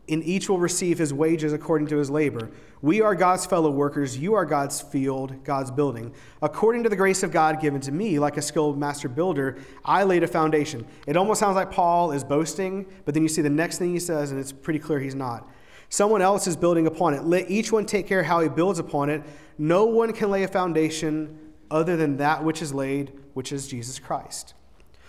and 0.09 0.23
each 0.23 0.49
will 0.49 0.57
receive 0.57 0.97
his 0.97 1.13
wages 1.13 1.53
according 1.53 1.85
to 1.89 1.97
his 1.97 2.09
labor. 2.09 2.49
We 2.81 2.99
are 3.01 3.13
God's 3.13 3.45
fellow 3.45 3.69
workers. 3.69 4.17
You 4.17 4.33
are 4.33 4.43
God's 4.43 4.81
field, 4.81 5.43
God's 5.43 5.69
building. 5.69 6.15
According 6.41 6.81
to 6.81 6.89
the 6.89 6.95
grace 6.95 7.21
of 7.21 7.31
God 7.31 7.61
given 7.61 7.79
to 7.81 7.91
me, 7.91 8.17
like 8.17 8.37
a 8.37 8.41
skilled 8.41 8.79
master 8.79 9.07
builder, 9.07 9.59
I 9.85 10.03
laid 10.03 10.23
a 10.23 10.27
foundation. 10.27 10.87
It 11.05 11.15
almost 11.15 11.39
sounds 11.39 11.55
like 11.55 11.69
Paul 11.69 12.11
is 12.11 12.23
boasting, 12.23 12.87
but 13.05 13.13
then 13.13 13.21
you 13.21 13.29
see 13.29 13.43
the 13.43 13.51
next 13.51 13.77
thing 13.77 13.93
he 13.93 13.99
says, 13.99 14.31
and 14.31 14.39
it's 14.39 14.51
pretty 14.51 14.79
clear 14.79 14.99
he's 14.99 15.13
not. 15.13 15.47
Someone 15.89 16.23
else 16.23 16.47
is 16.47 16.57
building 16.57 16.87
upon 16.87 17.13
it. 17.13 17.23
Let 17.23 17.51
each 17.51 17.71
one 17.71 17.85
take 17.85 18.07
care 18.07 18.23
how 18.23 18.39
he 18.39 18.49
builds 18.49 18.79
upon 18.79 19.11
it. 19.11 19.21
No 19.59 19.85
one 19.85 20.11
can 20.11 20.31
lay 20.31 20.41
a 20.41 20.47
foundation 20.47 21.37
other 21.69 21.97
than 21.97 22.17
that 22.17 22.43
which 22.43 22.63
is 22.63 22.73
laid, 22.73 23.13
which 23.35 23.51
is 23.51 23.67
Jesus 23.67 23.99
Christ. 23.99 24.55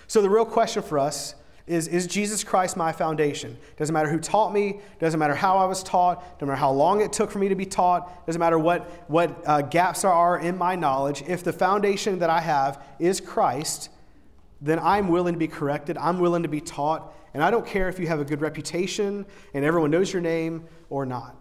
So 0.06 0.20
the 0.20 0.28
real 0.28 0.44
question 0.44 0.82
for 0.82 0.98
us 0.98 1.36
is, 1.66 1.88
is 1.88 2.06
Jesus 2.06 2.44
Christ 2.44 2.76
my 2.76 2.92
foundation? 2.92 3.56
Doesn't 3.78 3.92
matter 3.94 4.10
who 4.10 4.18
taught 4.18 4.52
me, 4.52 4.80
doesn't 4.98 5.18
matter 5.18 5.34
how 5.34 5.56
I 5.56 5.64
was 5.64 5.82
taught, 5.82 6.22
doesn't 6.34 6.48
matter 6.48 6.60
how 6.60 6.70
long 6.70 7.00
it 7.00 7.12
took 7.12 7.30
for 7.30 7.38
me 7.38 7.48
to 7.48 7.54
be 7.54 7.64
taught, 7.64 8.26
doesn't 8.26 8.38
matter 8.38 8.58
what, 8.58 8.82
what 9.08 9.42
uh, 9.46 9.62
gaps 9.62 10.02
there 10.02 10.12
are 10.12 10.38
in 10.38 10.58
my 10.58 10.76
knowledge. 10.76 11.22
If 11.26 11.42
the 11.42 11.54
foundation 11.54 12.18
that 12.18 12.28
I 12.28 12.40
have 12.40 12.84
is 12.98 13.18
Christ, 13.18 13.88
then 14.60 14.78
I'm 14.78 15.08
willing 15.08 15.32
to 15.32 15.38
be 15.38 15.48
corrected, 15.48 15.96
I'm 15.96 16.18
willing 16.18 16.42
to 16.42 16.50
be 16.50 16.60
taught, 16.60 17.14
and 17.32 17.42
I 17.42 17.50
don't 17.50 17.66
care 17.66 17.88
if 17.88 17.98
you 17.98 18.06
have 18.08 18.20
a 18.20 18.24
good 18.24 18.42
reputation 18.42 19.24
and 19.54 19.64
everyone 19.64 19.90
knows 19.90 20.12
your 20.12 20.22
name 20.22 20.66
or 20.90 21.06
not. 21.06 21.34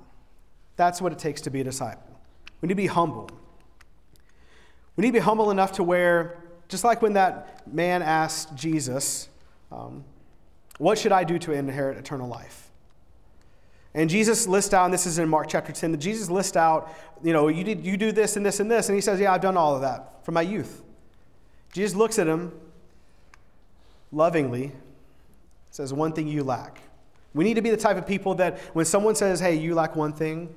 That's 0.77 1.01
what 1.01 1.12
it 1.12 1.19
takes 1.19 1.41
to 1.41 1.51
be 1.51 1.62
a 1.62 1.63
disciple. 1.65 2.19
We 2.62 2.67
need 2.67 2.73
to 2.73 2.75
be 2.75 2.88
humble. 2.88 3.29
We 4.95 5.01
need 5.01 5.09
to 5.09 5.13
be 5.13 5.19
humble 5.19 5.51
enough 5.51 5.73
to 5.73 5.83
where, 5.83 6.41
just 6.69 6.83
like 6.83 7.01
when 7.01 7.13
that 7.13 7.67
man 7.71 8.01
asked 8.01 8.55
Jesus, 8.55 9.27
um, 9.71 10.03
what 10.77 10.97
should 10.97 11.12
I 11.12 11.23
do 11.23 11.38
to 11.39 11.51
inherit 11.51 11.97
eternal 11.97 12.27
life? 12.27 12.69
And 13.95 14.09
Jesus 14.09 14.47
lists 14.47 14.73
out, 14.73 14.86
and 14.86 14.93
this 14.93 15.05
is 15.05 15.19
in 15.19 15.29
Mark 15.29 15.47
chapter 15.47 15.71
10, 15.71 15.91
that 15.91 15.97
Jesus 15.97 16.29
lists 16.29 16.57
out, 16.57 16.91
you 17.23 17.31
know, 17.31 17.47
you, 17.47 17.63
did, 17.63 17.86
you 17.86 17.95
do 17.95 18.12
this 18.12 18.36
and 18.36 18.45
this 18.45 18.59
and 18.59 18.69
this. 18.69 18.89
And 18.89 18.95
he 18.95 19.01
says, 19.01 19.19
Yeah, 19.19 19.31
I've 19.31 19.41
done 19.41 19.55
all 19.55 19.75
of 19.75 19.81
that 19.81 20.25
from 20.25 20.33
my 20.33 20.41
youth. 20.41 20.81
Jesus 21.73 21.95
looks 21.95 22.17
at 22.17 22.27
him 22.27 22.51
lovingly, 24.12 24.71
says, 25.69 25.93
One 25.93 26.12
thing 26.13 26.27
you 26.27 26.43
lack. 26.43 26.81
We 27.36 27.43
need 27.43 27.55
to 27.55 27.62
be 27.62 27.69
the 27.69 27.77
type 27.77 27.97
of 27.97 28.07
people 28.07 28.36
that 28.36 28.59
when 28.73 28.86
someone 28.86 29.15
says, 29.15 29.39
Hey, 29.39 29.55
you 29.55 29.75
lack 29.75 29.95
one 29.95 30.13
thing, 30.13 30.53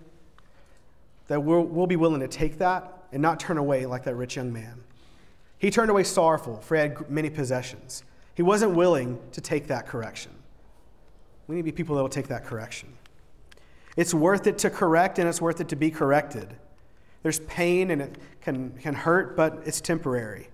that 1.28 1.42
we'll, 1.42 1.62
we'll 1.62 1.86
be 1.86 1.96
willing 1.96 2.20
to 2.20 2.28
take 2.28 2.58
that 2.58 3.04
and 3.12 3.20
not 3.20 3.38
turn 3.38 3.58
away 3.58 3.84
like 3.84 4.04
that 4.04 4.14
rich 4.14 4.36
young 4.36 4.52
man. 4.52 4.82
He 5.58 5.70
turned 5.70 5.90
away 5.90 6.04
sorrowful, 6.04 6.60
for 6.60 6.76
he 6.76 6.82
had 6.82 7.10
many 7.10 7.30
possessions. 7.30 8.02
He 8.36 8.42
wasn't 8.42 8.72
willing 8.72 9.18
to 9.32 9.40
take 9.40 9.66
that 9.68 9.86
correction. 9.86 10.30
We 11.48 11.56
need 11.56 11.62
to 11.62 11.64
be 11.64 11.72
people 11.72 11.96
that 11.96 12.02
will 12.02 12.08
take 12.08 12.28
that 12.28 12.44
correction. 12.44 12.92
It's 13.96 14.12
worth 14.12 14.46
it 14.46 14.58
to 14.58 14.70
correct 14.70 15.18
and 15.18 15.26
it's 15.28 15.40
worth 15.40 15.60
it 15.60 15.68
to 15.70 15.76
be 15.76 15.90
corrected. 15.90 16.54
There's 17.22 17.40
pain 17.40 17.90
and 17.90 18.02
it 18.02 18.18
can, 18.42 18.72
can 18.78 18.94
hurt, 18.94 19.36
but 19.36 19.62
it's 19.64 19.80
temporary. 19.80 20.48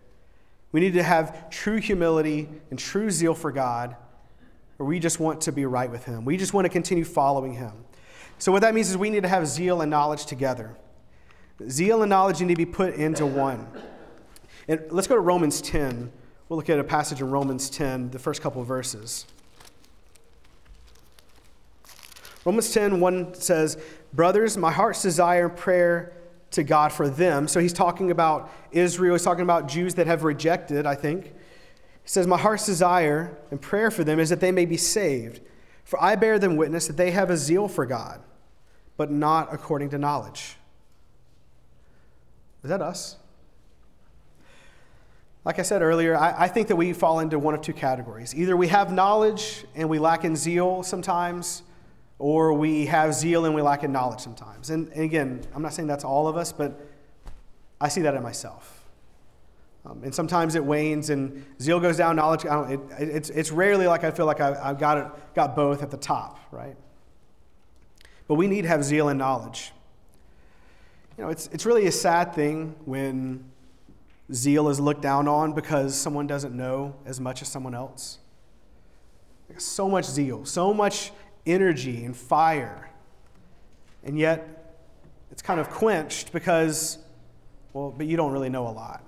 We 0.71 0.81
need 0.81 0.95
to 0.95 1.03
have 1.03 1.51
true 1.51 1.79
humility 1.79 2.49
and 2.71 2.79
true 2.79 3.11
zeal 3.11 3.35
for 3.35 3.51
God, 3.51 3.97
or 4.79 4.87
we 4.87 4.99
just 4.99 5.21
want 5.21 5.42
to 5.42 5.53
be 5.53 5.66
right 5.66 5.90
with 5.90 6.05
Him. 6.05 6.25
We 6.25 6.37
just 6.37 6.55
want 6.55 6.64
to 6.64 6.71
continue 6.71 7.05
following 7.05 7.53
Him. 7.53 7.73
So, 8.38 8.51
what 8.53 8.62
that 8.62 8.75
means 8.75 8.88
is 8.88 8.97
we 8.97 9.11
need 9.11 9.23
to 9.23 9.29
have 9.29 9.47
zeal 9.47 9.83
and 9.83 9.90
knowledge 9.90 10.25
together. 10.25 10.75
Zeal 11.68 12.03
and 12.03 12.09
knowledge 12.09 12.40
need 12.40 12.49
to 12.49 12.57
be 12.57 12.64
put 12.64 12.95
into 12.95 13.27
one. 13.27 13.66
And 14.66 14.81
let's 14.90 15.07
go 15.07 15.14
to 15.14 15.21
Romans 15.21 15.61
10. 15.61 16.11
We'll 16.53 16.59
look 16.59 16.69
at 16.69 16.79
a 16.79 16.85
passage 16.85 17.23
in 17.23 17.31
Romans 17.31 17.71
10, 17.71 18.11
the 18.11 18.19
first 18.19 18.43
couple 18.43 18.62
verses. 18.62 19.25
Romans 22.45 22.71
10, 22.75 23.01
1 23.01 23.35
says, 23.37 23.79
Brothers, 24.12 24.59
my 24.59 24.71
heart's 24.71 25.01
desire 25.01 25.49
and 25.49 25.57
prayer 25.57 26.12
to 26.51 26.62
God 26.62 26.93
for 26.93 27.09
them. 27.09 27.49
So 27.49 27.59
he's 27.59 27.73
talking 27.73 28.11
about 28.11 28.53
Israel. 28.71 29.15
He's 29.15 29.25
talking 29.25 29.45
about 29.45 29.67
Jews 29.67 29.95
that 29.95 30.07
have 30.07 30.25
rejected, 30.25 30.85
I 30.85 30.95
think. 30.95 31.25
He 31.25 31.31
says, 32.05 32.27
My 32.27 32.37
heart's 32.37 32.67
desire 32.67 33.35
and 33.51 33.59
prayer 33.59 33.91
for 33.91 34.05
them 34.05 34.21
is 34.21 34.29
that 34.29 34.41
they 34.41 34.53
may 34.53 34.67
be 34.67 34.77
saved. 34.77 35.41
For 35.85 36.03
I 36.03 36.17
bear 36.17 36.38
them 36.38 36.59
witness 36.59 36.87
that 36.87 36.99
they 36.99 37.12
have 37.12 37.31
a 37.31 37.37
zeal 37.38 37.67
for 37.67 37.87
God, 37.87 38.21
but 38.99 39.11
not 39.11 39.55
according 39.55 39.88
to 39.88 39.99
knowledge. 39.99 40.59
Is 42.62 42.69
that 42.69 42.83
us? 42.83 43.17
Like 45.44 45.59
I 45.59 45.62
said 45.62 45.83
earlier, 45.83 46.16
I, 46.16 46.44
I, 46.44 46.48
think 46.48 46.68
that 46.68 46.76
we 46.76 46.92
fall 46.92 47.18
into 47.18 47.37
one 47.38 47.55
of 47.55 47.62
two 47.62 47.72
categories. 47.72 48.33
Either 48.35 48.57
we 48.57 48.68
have 48.68 48.92
knowledge 48.92 49.64
and 49.74 49.88
we 49.88 49.98
lack 49.98 50.24
in 50.24 50.37
zeal 50.37 50.85
sometimes, 50.85 51.64
or 52.20 52.52
we 52.52 52.87
have 52.87 53.12
zeal 53.12 53.44
and 53.44 53.55
we 53.55 53.61
lack 53.61 53.83
in 53.83 53.90
knowledge 53.90 54.20
sometimes. 54.20 54.70
And, 54.70 54.88
and 54.92 55.02
again, 55.02 55.42
I'm 55.52 55.62
not 55.62 55.74
saying 55.74 55.88
that's 55.88 56.05
all 56.05 56.28
of 56.28 56.37
us, 56.37 56.52
but 56.52 56.81
I 57.81 57.88
see 57.88 58.02
that 58.02 58.14
in 58.14 58.22
myself. 58.22 58.85
Um, 59.85 60.00
and 60.05 60.14
sometimes 60.14 60.55
it 60.55 60.64
wanes 60.64 61.11
and 61.11 61.44
zeal 61.61 61.81
goes 61.81 61.96
down, 61.96 62.14
knowledge, 62.14 62.44
it, 62.44 62.81
it's, 63.00 63.31
it's 63.31 63.50
rarely 63.50 63.88
like 63.88 64.05
I 64.05 64.12
feel 64.12 64.26
like 64.26 64.40
I, 64.40 64.68
have 64.68 64.78
got, 64.78 64.98
it, 64.98 65.07
got 65.35 65.57
both 65.57 65.83
at 65.83 65.90
the 65.90 65.96
top, 65.96 66.38
right? 66.52 66.76
But 68.28 68.37
we 68.37 68.46
need 68.46 68.62
to 68.62 68.68
have 68.68 68.85
zeal 68.85 69.09
and 69.09 69.18
knowledge. 69.18 69.72
You 71.18 71.24
know, 71.24 71.31
it's, 71.31 71.48
it's 71.48 71.66
really 71.66 71.88
a 71.88 71.92
sad 71.92 72.33
thing 72.33 72.76
when 72.85 73.44
zeal 74.33 74.68
is 74.68 74.81
looked 74.81 75.03
down 75.03 75.29
on 75.29 75.53
because 75.53 75.95
someone 75.95 76.27
doesn't 76.27 76.57
know 76.57 76.95
as 77.05 77.21
much 77.21 77.42
as 77.42 77.49
someone 77.49 77.75
else. 77.75 78.18
So 79.59 79.88
much 79.88 80.07
zeal, 80.07 80.45
so 80.45 80.73
much 80.73 81.12
energy 81.47 82.05
and 82.05 82.16
fire. 82.16 82.90
And 84.03 84.18
yet, 84.18 84.77
it's 85.31 85.42
kind 85.42 85.61
of 85.61 85.71
quenched 85.71 86.33
because, 86.33 86.99
well, 87.73 87.95
but 87.97 88.07
you 88.07 88.16
don't 88.16 88.33
really 88.33 88.49
know 88.49 88.66
a 88.66 88.71
lot. 88.71 89.05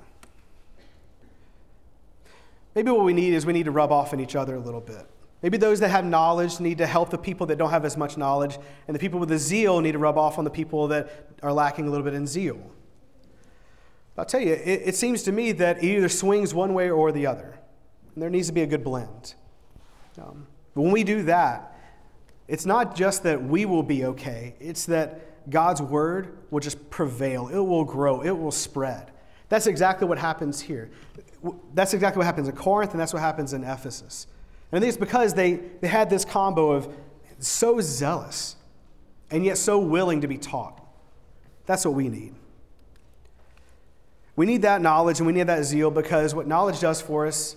Maybe 2.75 2.91
what 2.91 3.05
we 3.05 3.13
need 3.13 3.35
is 3.35 3.47
we 3.47 3.53
need 3.53 3.65
to 3.65 3.71
rub 3.71 3.93
off 3.93 4.13
on 4.13 4.21
each 4.21 4.37
other 4.37 4.57
a 4.57 4.61
little 4.61 4.81
bit. 4.81 5.07
Maybe 5.43 5.59
those 5.59 5.81
that 5.81 5.91
have 5.91 6.05
knowledge 6.05 6.59
need 6.59 6.79
to 6.79 6.87
help 6.87 7.11
the 7.11 7.19
people 7.19 7.47
that 7.47 7.57
don't 7.57 7.71
have 7.71 7.85
as 7.85 7.97
much 7.97 8.17
knowledge, 8.17 8.59
and 8.89 8.95
the 8.95 8.99
people 8.99 9.21
with 9.21 9.29
the 9.29 9.39
zeal 9.39 9.81
need 9.81 9.93
to 9.93 9.99
rub 9.99 10.17
off 10.17 10.39
on 10.39 10.45
the 10.45 10.51
people 10.51 10.89
that 10.89 11.37
are 11.43 11.53
lacking 11.53 11.87
a 11.87 11.91
little 11.91 12.05
bit 12.05 12.15
in 12.15 12.27
zeal. 12.27 12.59
I'll 14.17 14.25
tell 14.25 14.41
you, 14.41 14.53
it, 14.53 14.83
it, 14.85 14.95
seems 14.95 15.25
to 15.25 15.33
me 15.33 15.53
that 15.53 15.79
it 15.79 15.85
either 15.85 16.09
swings 16.09 16.55
one 16.55 16.73
way 16.73 16.89
or 16.91 17.11
the 17.11 17.27
other. 17.27 17.59
And 18.15 18.23
there 18.23 18.31
needs 18.31 18.47
to 18.47 18.53
be 18.53 18.63
a 18.63 18.67
good 18.67 18.85
blend. 18.85 19.35
Um, 20.21 20.47
but 20.75 20.83
when 20.83 20.93
we 20.93 21.03
do 21.03 21.25
that, 21.25 21.77
it's 22.47 22.65
not 22.65 22.95
just 22.95 23.25
that 23.25 23.43
we 23.43 23.65
will 23.65 23.83
be 23.83 24.05
okay, 24.05 24.55
it's 24.61 24.87
that 24.87 25.51
God's 25.51 25.83
word 25.83 26.39
will 26.51 26.61
just 26.61 26.91
prevail. 26.91 27.49
It 27.49 27.59
will 27.59 27.85
grow, 27.85 28.23
it 28.23 28.31
will 28.31 28.53
spread. 28.53 29.11
That's 29.49 29.67
exactly 29.67 30.07
what 30.07 30.19
happens 30.19 30.61
here. 30.61 30.91
That's 31.75 31.93
exactly 31.93 32.19
what 32.19 32.27
happens 32.27 32.49
in 32.49 32.57
Corinth, 32.57 32.93
and 32.93 33.01
that's 33.01 33.13
what 33.13 33.21
happens 33.21 33.53
in 33.53 33.65
Ephesus. 33.65 34.27
And 34.71 34.79
I 34.79 34.81
think 34.81 34.89
it's 34.89 34.99
because 34.99 35.35
they, 35.35 35.61
they 35.81 35.89
had 35.89 36.09
this 36.09 36.25
combo 36.25 36.73
of 36.73 36.89
so 37.39 37.81
zealous 37.81 38.57
and 39.31 39.45
yet 39.45 39.59
so 39.59 39.79
willing 39.79 40.21
to 40.23 40.29
be 40.29 40.39
taught. 40.39 40.81
That's 41.67 41.85
what 41.85 41.95
we 41.95 42.09
need. 42.09 42.35
We 44.37 44.47
need 44.47 44.63
that 44.63 44.83
knowledge 44.83 45.21
and 45.21 45.27
we 45.27 45.33
need 45.33 45.47
that 45.47 45.65
zeal 45.65 45.91
because 45.91 46.35
what 46.35 46.47
knowledge 46.47 46.81
does 46.81 47.01
for 47.01 47.27
us 47.27 47.57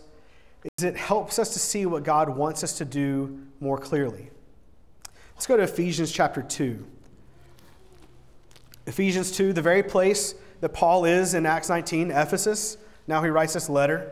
is 0.77 0.83
it 0.83 0.95
helps 0.95 1.39
us 1.39 1.53
to 1.53 1.59
see 1.59 1.85
what 1.85 2.03
God 2.03 2.29
wants 2.29 2.63
us 2.63 2.77
to 2.77 2.85
do 2.85 3.39
more 3.59 3.77
clearly. 3.77 4.29
Let's 5.35 5.47
go 5.47 5.57
to 5.57 5.63
Ephesians 5.63 6.11
chapter 6.11 6.41
2. 6.41 6.85
Ephesians 8.85 9.31
2, 9.31 9.53
the 9.53 9.61
very 9.61 9.83
place 9.83 10.35
that 10.61 10.69
Paul 10.69 11.05
is 11.05 11.33
in 11.33 11.45
Acts 11.45 11.69
19, 11.69 12.11
Ephesus. 12.11 12.77
Now 13.07 13.23
he 13.23 13.29
writes 13.29 13.53
this 13.53 13.69
letter. 13.69 14.11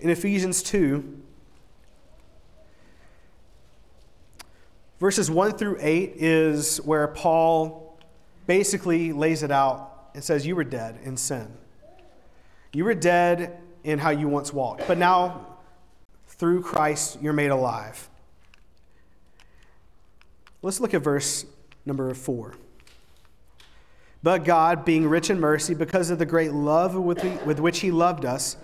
In 0.00 0.10
Ephesians 0.10 0.62
2, 0.62 1.22
Verses 4.98 5.30
1 5.30 5.58
through 5.58 5.76
8 5.78 6.14
is 6.16 6.78
where 6.78 7.06
Paul 7.08 7.98
basically 8.46 9.12
lays 9.12 9.42
it 9.42 9.50
out 9.50 9.95
and 10.16 10.24
says, 10.24 10.46
You 10.46 10.56
were 10.56 10.64
dead 10.64 10.98
in 11.04 11.16
sin. 11.16 11.46
You 12.72 12.84
were 12.84 12.94
dead 12.94 13.58
in 13.84 13.98
how 14.00 14.10
you 14.10 14.26
once 14.26 14.52
walked, 14.52 14.88
but 14.88 14.98
now 14.98 15.58
through 16.26 16.62
Christ 16.62 17.18
you're 17.20 17.34
made 17.34 17.50
alive. 17.50 18.08
Let's 20.62 20.80
look 20.80 20.94
at 20.94 21.02
verse 21.02 21.44
number 21.84 22.12
4. 22.12 22.54
But 24.22 24.44
God, 24.44 24.84
being 24.84 25.06
rich 25.06 25.28
in 25.30 25.38
mercy, 25.38 25.74
because 25.74 26.10
of 26.10 26.18
the 26.18 26.26
great 26.26 26.52
love 26.52 26.96
with, 26.96 27.22
with 27.44 27.60
which 27.60 27.80
He 27.80 27.90
loved 27.90 28.24
us, 28.24 28.56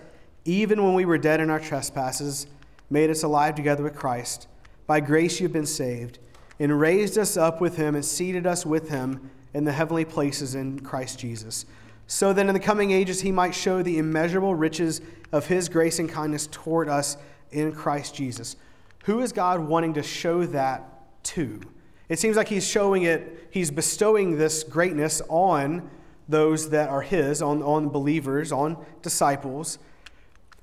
even 0.45 0.83
when 0.83 0.95
we 0.95 1.05
were 1.05 1.19
dead 1.19 1.39
in 1.39 1.51
our 1.51 1.61
trespasses, 1.61 2.47
made 2.91 3.11
us 3.11 3.23
alive 3.23 3.55
together 3.55 3.83
with 3.83 3.95
Christ. 3.95 4.49
By 4.87 5.01
grace 5.01 5.39
you've 5.39 5.53
been 5.53 5.67
saved, 5.67 6.19
and 6.59 6.81
raised 6.81 7.19
us 7.19 7.37
up 7.37 7.61
with 7.61 7.77
Him 7.77 7.95
and 7.95 8.05
seated 8.05 8.47
us 8.47 8.65
with 8.65 8.89
Him 8.89 9.31
in 9.55 9.65
the 9.65 9.73
heavenly 9.73 10.05
places 10.05 10.55
in 10.55 10.81
Christ 10.81 11.19
Jesus, 11.19 11.67
so 12.07 12.33
that 12.33 12.47
in 12.47 12.55
the 12.55 12.61
coming 12.61 12.91
ages 12.91 13.21
He 13.21 13.33
might 13.33 13.55
show 13.55 13.83
the 13.83 13.99
immeasurable 13.99 14.55
riches 14.55 15.01
of 15.33 15.47
His 15.47 15.69
grace 15.69 15.99
and 15.99 16.09
kindness 16.09 16.49
toward 16.51 16.89
us 16.89 17.17
in 17.51 17.73
Christ 17.73 18.15
Jesus. 18.15 18.57
Who 19.05 19.21
is 19.21 19.33
God 19.33 19.61
wanting 19.61 19.95
to 19.95 20.03
show 20.03 20.47
that 20.47 21.25
to? 21.25 21.61
It 22.09 22.19
seems 22.19 22.37
like 22.37 22.49
he's 22.49 22.67
showing 22.67 23.05
it, 23.05 23.49
he's 23.51 23.71
bestowing 23.71 24.37
this 24.37 24.65
greatness 24.65 25.23
on 25.29 25.89
those 26.29 26.71
that 26.71 26.89
are 26.89 27.01
his, 27.01 27.43
on, 27.43 27.63
on 27.63 27.89
believers, 27.89 28.53
on 28.53 28.77
disciples. 29.03 29.79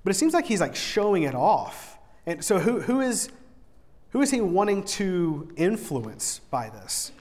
But 0.03 0.11
it 0.11 0.13
seems 0.13 0.33
like 0.33 0.45
he's 0.45 0.61
like 0.61 0.75
showing 0.75 1.23
it 1.23 1.35
off. 1.35 1.97
And 2.25 2.43
so 2.43 2.59
who, 2.59 2.81
who 2.81 3.01
is 3.01 3.29
who 4.11 4.21
is 4.21 4.31
he 4.31 4.41
wanting 4.41 4.83
to 4.83 5.51
influence 5.55 6.39
by 6.49 6.69
this? 6.69 7.11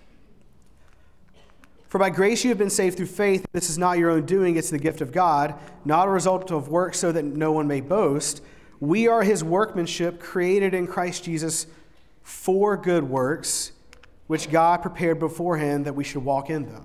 For 1.88 1.98
by 1.98 2.10
grace 2.10 2.44
you 2.44 2.50
have 2.50 2.58
been 2.58 2.70
saved 2.70 2.96
through 2.96 3.06
faith. 3.06 3.46
This 3.52 3.70
is 3.70 3.78
not 3.78 3.98
your 3.98 4.10
own 4.10 4.26
doing, 4.26 4.56
it's 4.56 4.70
the 4.70 4.78
gift 4.78 5.00
of 5.00 5.10
God, 5.10 5.54
not 5.84 6.06
a 6.06 6.10
result 6.10 6.50
of 6.50 6.68
work 6.68 6.94
so 6.94 7.12
that 7.12 7.24
no 7.24 7.52
one 7.52 7.66
may 7.66 7.80
boast. 7.80 8.42
We 8.78 9.08
are 9.08 9.22
his 9.22 9.42
workmanship, 9.42 10.20
created 10.20 10.74
in 10.74 10.86
Christ 10.86 11.24
Jesus 11.24 11.66
for 12.22 12.76
good 12.76 13.04
works 13.04 13.72
which 14.28 14.50
God 14.50 14.82
prepared 14.82 15.18
beforehand 15.18 15.86
that 15.86 15.94
we 15.94 16.04
should 16.04 16.22
walk 16.22 16.50
in 16.50 16.66
them. 16.66 16.84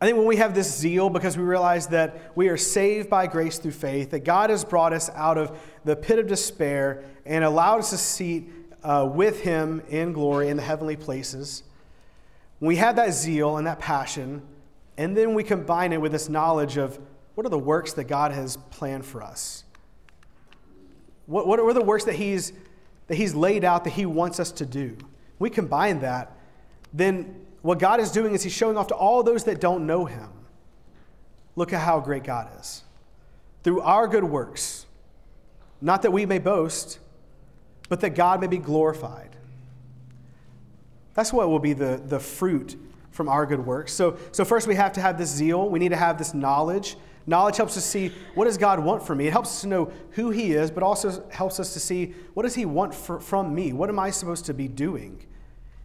I 0.00 0.06
think 0.06 0.16
when 0.16 0.26
we 0.26 0.36
have 0.36 0.54
this 0.54 0.76
zeal 0.76 1.10
because 1.10 1.36
we 1.36 1.44
realize 1.44 1.88
that 1.88 2.32
we 2.36 2.48
are 2.48 2.56
saved 2.56 3.10
by 3.10 3.26
grace 3.26 3.58
through 3.58 3.72
faith, 3.72 4.10
that 4.10 4.20
God 4.20 4.50
has 4.50 4.64
brought 4.64 4.92
us 4.92 5.10
out 5.10 5.38
of 5.38 5.58
the 5.84 5.96
pit 5.96 6.18
of 6.18 6.26
despair 6.26 7.04
and 7.26 7.44
allowed 7.44 7.80
us 7.80 7.90
to 7.90 7.98
seat 7.98 8.50
uh, 8.82 9.08
with 9.12 9.40
Him 9.40 9.82
in 9.88 10.12
glory 10.12 10.48
in 10.48 10.56
the 10.56 10.62
heavenly 10.62 10.96
places, 10.96 11.64
when 12.64 12.68
we 12.68 12.76
have 12.76 12.96
that 12.96 13.12
zeal 13.12 13.58
and 13.58 13.66
that 13.66 13.78
passion, 13.78 14.40
and 14.96 15.14
then 15.14 15.34
we 15.34 15.44
combine 15.44 15.92
it 15.92 16.00
with 16.00 16.12
this 16.12 16.30
knowledge 16.30 16.78
of 16.78 16.98
what 17.34 17.44
are 17.44 17.50
the 17.50 17.58
works 17.58 17.92
that 17.92 18.04
God 18.04 18.32
has 18.32 18.56
planned 18.70 19.04
for 19.04 19.22
us? 19.22 19.64
What, 21.26 21.46
what 21.46 21.60
are 21.60 21.74
the 21.74 21.84
works 21.84 22.04
that 22.04 22.14
he's, 22.14 22.54
that 23.08 23.16
he's 23.16 23.34
laid 23.34 23.64
out 23.64 23.84
that 23.84 23.90
He 23.90 24.06
wants 24.06 24.40
us 24.40 24.50
to 24.52 24.64
do? 24.64 24.96
we 25.38 25.50
combine 25.50 26.00
that, 26.00 26.38
then 26.90 27.38
what 27.60 27.78
God 27.78 28.00
is 28.00 28.10
doing 28.10 28.32
is 28.32 28.42
He's 28.42 28.54
showing 28.54 28.78
off 28.78 28.86
to 28.86 28.94
all 28.94 29.22
those 29.22 29.44
that 29.44 29.60
don't 29.60 29.86
know 29.86 30.06
Him. 30.06 30.30
Look 31.56 31.74
at 31.74 31.82
how 31.82 32.00
great 32.00 32.24
God 32.24 32.48
is. 32.58 32.82
Through 33.62 33.82
our 33.82 34.08
good 34.08 34.24
works, 34.24 34.86
not 35.82 36.00
that 36.00 36.12
we 36.12 36.24
may 36.24 36.38
boast, 36.38 36.98
but 37.90 38.00
that 38.00 38.14
God 38.14 38.40
may 38.40 38.46
be 38.46 38.56
glorified. 38.56 39.33
That's 41.14 41.32
what 41.32 41.48
will 41.48 41.58
be 41.58 41.72
the, 41.72 42.00
the 42.04 42.18
fruit 42.18 42.76
from 43.10 43.28
our 43.28 43.46
good 43.46 43.64
works. 43.64 43.92
So, 43.92 44.18
so, 44.32 44.44
first, 44.44 44.66
we 44.66 44.74
have 44.74 44.92
to 44.94 45.00
have 45.00 45.16
this 45.16 45.30
zeal. 45.30 45.68
We 45.68 45.78
need 45.78 45.90
to 45.90 45.96
have 45.96 46.18
this 46.18 46.34
knowledge. 46.34 46.96
Knowledge 47.26 47.56
helps 47.56 47.76
us 47.76 47.84
see 47.84 48.12
what 48.34 48.44
does 48.44 48.58
God 48.58 48.80
want 48.80 49.06
from 49.06 49.18
me. 49.18 49.28
It 49.28 49.32
helps 49.32 49.50
us 49.50 49.60
to 49.62 49.68
know 49.68 49.92
who 50.10 50.30
He 50.30 50.52
is, 50.52 50.70
but 50.70 50.82
also 50.82 51.26
helps 51.30 51.58
us 51.58 51.72
to 51.72 51.80
see 51.80 52.14
what 52.34 52.42
does 52.42 52.54
He 52.54 52.66
want 52.66 52.94
for, 52.94 53.20
from 53.20 53.54
me. 53.54 53.72
What 53.72 53.88
am 53.88 53.98
I 53.98 54.10
supposed 54.10 54.44
to 54.46 54.54
be 54.54 54.68
doing? 54.68 55.24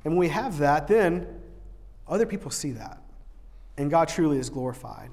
And 0.04 0.14
when 0.14 0.20
we 0.20 0.30
have 0.30 0.58
that, 0.58 0.88
then 0.88 1.28
other 2.08 2.26
people 2.26 2.50
see 2.50 2.72
that, 2.72 3.02
and 3.78 3.92
God 3.92 4.08
truly 4.08 4.40
is 4.40 4.50
glorified. 4.50 5.12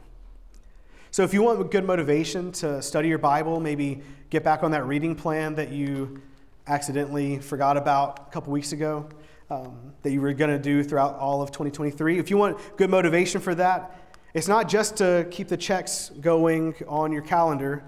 So, 1.10 1.22
if 1.22 1.34
you 1.34 1.42
want 1.42 1.70
good 1.70 1.84
motivation 1.84 2.50
to 2.52 2.80
study 2.80 3.08
your 3.08 3.18
Bible, 3.18 3.60
maybe 3.60 4.00
get 4.30 4.42
back 4.42 4.62
on 4.62 4.70
that 4.70 4.86
reading 4.86 5.14
plan 5.14 5.54
that 5.56 5.70
you 5.70 6.22
accidentally 6.66 7.38
forgot 7.38 7.76
about 7.76 8.26
a 8.28 8.30
couple 8.32 8.52
weeks 8.52 8.72
ago, 8.72 9.08
um, 9.50 9.92
that 10.02 10.10
you 10.10 10.20
were 10.20 10.32
going 10.32 10.50
to 10.50 10.58
do 10.58 10.82
throughout 10.82 11.16
all 11.16 11.42
of 11.42 11.50
2023. 11.50 12.18
If 12.18 12.30
you 12.30 12.36
want 12.36 12.58
good 12.76 12.90
motivation 12.90 13.40
for 13.40 13.54
that, 13.54 14.00
it's 14.34 14.48
not 14.48 14.68
just 14.68 14.96
to 14.98 15.26
keep 15.30 15.48
the 15.48 15.56
checks 15.56 16.10
going 16.20 16.74
on 16.88 17.12
your 17.12 17.22
calendar, 17.22 17.84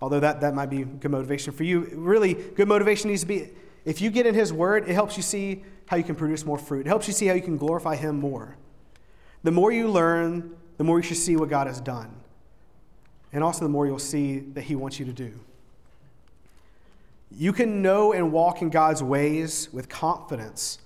although 0.00 0.20
that, 0.20 0.40
that 0.40 0.54
might 0.54 0.70
be 0.70 0.84
good 0.84 1.10
motivation 1.10 1.52
for 1.52 1.64
you. 1.64 1.88
Really, 1.94 2.34
good 2.34 2.68
motivation 2.68 3.10
needs 3.10 3.22
to 3.22 3.26
be 3.26 3.50
if 3.84 4.00
you 4.00 4.10
get 4.10 4.26
in 4.26 4.34
His 4.34 4.52
Word, 4.52 4.88
it 4.88 4.94
helps 4.94 5.16
you 5.16 5.22
see 5.22 5.62
how 5.86 5.96
you 5.96 6.04
can 6.04 6.14
produce 6.14 6.44
more 6.44 6.58
fruit. 6.58 6.86
It 6.86 6.88
helps 6.88 7.06
you 7.06 7.12
see 7.12 7.26
how 7.26 7.34
you 7.34 7.42
can 7.42 7.56
glorify 7.56 7.96
Him 7.96 8.18
more. 8.18 8.56
The 9.42 9.50
more 9.50 9.70
you 9.70 9.88
learn, 9.88 10.56
the 10.78 10.84
more 10.84 10.98
you 10.98 11.02
should 11.02 11.18
see 11.18 11.36
what 11.36 11.50
God 11.50 11.66
has 11.66 11.80
done. 11.80 12.14
And 13.32 13.44
also, 13.44 13.64
the 13.64 13.68
more 13.68 13.86
you'll 13.86 13.98
see 13.98 14.38
that 14.38 14.62
He 14.62 14.74
wants 14.74 14.98
you 14.98 15.04
to 15.06 15.12
do. 15.12 15.38
You 17.36 17.52
can 17.52 17.82
know 17.82 18.12
and 18.12 18.32
walk 18.32 18.62
in 18.62 18.70
God's 18.70 19.02
ways 19.02 19.68
with 19.72 19.88
confidence 19.88 20.78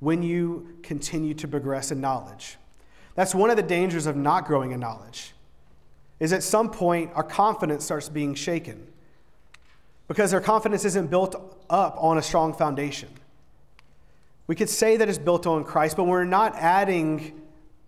when 0.00 0.22
you 0.22 0.76
continue 0.82 1.34
to 1.34 1.46
progress 1.46 1.90
in 1.90 2.00
knowledge. 2.00 2.56
That's 3.14 3.34
one 3.34 3.50
of 3.50 3.56
the 3.56 3.62
dangers 3.62 4.06
of 4.06 4.16
not 4.16 4.46
growing 4.46 4.72
in 4.72 4.80
knowledge. 4.80 5.32
Is 6.18 6.32
at 6.32 6.42
some 6.42 6.70
point 6.70 7.10
our 7.14 7.22
confidence 7.22 7.84
starts 7.84 8.08
being 8.08 8.34
shaken 8.34 8.86
because 10.08 10.32
our 10.32 10.40
confidence 10.40 10.84
isn't 10.84 11.10
built 11.10 11.34
up 11.68 11.96
on 11.98 12.18
a 12.18 12.22
strong 12.22 12.54
foundation. 12.54 13.08
We 14.46 14.54
could 14.54 14.68
say 14.68 14.96
that 14.96 15.08
it's 15.08 15.18
built 15.18 15.46
on 15.46 15.64
Christ, 15.64 15.96
but 15.96 16.04
we're 16.04 16.24
not 16.24 16.54
adding 16.56 17.40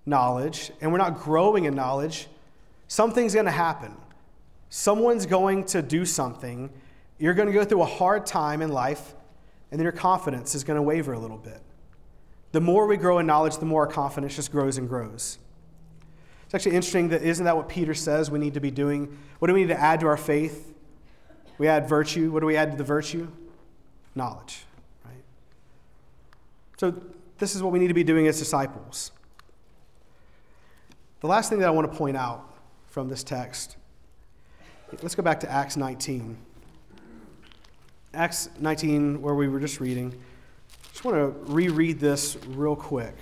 knowledge 0.07 0.73
and 0.81 0.93
we're 0.93 0.99
not 0.99 1.19
growing 1.19 1.64
in 1.64 1.75
knowledge. 1.75 2.29
Something's 2.88 3.35
going 3.35 3.47
to 3.47 3.53
happen. 3.53 3.97
Someone's 4.69 5.27
going 5.27 5.64
to 5.67 5.83
do 5.83 6.05
something. 6.05 6.71
You're 7.18 7.35
going 7.35 7.46
to 7.46 7.53
go 7.53 7.64
through 7.64 7.83
a 7.83 7.87
hard 7.87 8.27
time 8.27 8.62
in 8.62 8.70
life, 8.70 9.14
and 9.70 9.79
then 9.79 9.85
your 9.85 9.92
confidence 9.92 10.55
is 10.55 10.64
going 10.64 10.77
to 10.77 10.83
waver 10.83 11.12
a 11.12 11.18
little 11.18 11.38
bit. 11.38 11.61
The 12.53 12.61
more 12.61 12.87
we 12.87 12.96
grow 12.96 13.18
in 13.18 13.27
knowledge, 13.27 13.59
the 13.59 13.66
more 13.66 13.87
our 13.87 13.92
confidence 13.92 14.37
just 14.37 14.53
grows 14.53 14.79
and 14.79 14.88
grows. 14.88 15.38
It's 16.44 16.55
actually 16.55 16.77
interesting 16.77 17.09
that 17.09 17.22
isn't 17.22 17.44
that 17.44 17.57
what 17.57 17.68
Peter 17.68 17.94
says 17.94 18.31
we 18.31 18.38
need 18.38 18.55
to 18.55 18.61
be 18.61 18.70
doing? 18.70 19.18
What 19.38 19.48
do 19.48 19.55
we 19.55 19.62
need 19.62 19.68
to 19.68 19.81
add 19.81 20.00
to 20.00 20.07
our 20.07 20.16
faith? 20.16 20.72
We 21.59 21.66
add 21.66 21.88
virtue. 21.88 22.31
What 22.31 22.40
do 22.40 22.46
we 22.46 22.57
add 22.57 22.70
to 22.72 22.77
the 22.77 22.85
virtue? 22.85 23.29
Knowledge, 24.14 24.64
right? 25.05 25.24
So 26.77 26.94
this 27.38 27.55
is 27.57 27.62
what 27.62 27.72
we 27.72 27.79
need 27.79 27.88
to 27.88 27.94
be 27.94 28.05
doing 28.05 28.27
as 28.27 28.38
disciples. 28.38 29.11
The 31.20 31.27
last 31.27 31.48
thing 31.48 31.59
that 31.61 31.66
I 31.66 31.70
want 31.70 31.90
to 31.90 31.98
point 31.98 32.16
out 32.16 32.55
from 32.87 33.09
this 33.09 33.24
text, 33.24 33.77
let's 35.03 35.14
go 35.14 35.22
back 35.22 35.40
to 35.40 35.50
Acts 35.50 35.77
19. 35.77 36.37
Acts 38.14 38.48
19, 38.59 39.20
where 39.20 39.35
we 39.35 39.48
were 39.48 39.61
just 39.61 39.81
reading 39.81 40.14
just 40.94 41.05
want 41.05 41.16
to 41.16 41.53
reread 41.53 41.98
this 41.98 42.37
real 42.46 42.77
quick. 42.77 43.16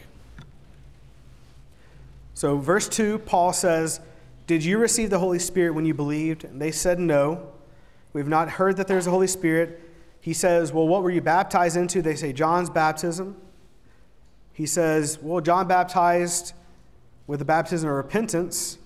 So, 2.35 2.59
verse 2.59 2.87
2, 2.87 3.21
Paul 3.21 3.55
says, 3.55 3.99
Did 4.47 4.63
you 4.63 4.77
receive 4.77 5.09
the 5.09 5.19
Holy 5.19 5.39
Spirit 5.39 5.75
when 5.75 5.87
you 5.87 5.95
believed? 5.95 6.45
And 6.45 6.61
they 6.61 6.71
said, 6.71 7.01
No. 7.01 7.51
We've 8.13 8.29
not 8.29 8.51
heard 8.51 8.77
that 8.77 8.89
there's 8.89 9.07
a 9.07 9.11
Holy 9.11 9.27
Spirit. 9.27 9.81
He 10.21 10.35
says, 10.35 10.71
Well, 10.71 10.87
what 10.87 11.03
were 11.03 11.11
you 11.11 11.23
baptized 11.23 11.79
into? 11.79 12.03
They 12.03 12.15
say, 12.15 12.35
John's 12.35 12.69
baptism. 12.69 13.39
He 14.53 14.67
says, 14.67 15.19
Well, 15.23 15.41
John 15.41 15.67
baptized 15.67 16.53
with 17.27 17.39
the 17.39 17.47
baptism 17.47 17.89
of 17.89 17.97
repentance, 17.97 18.77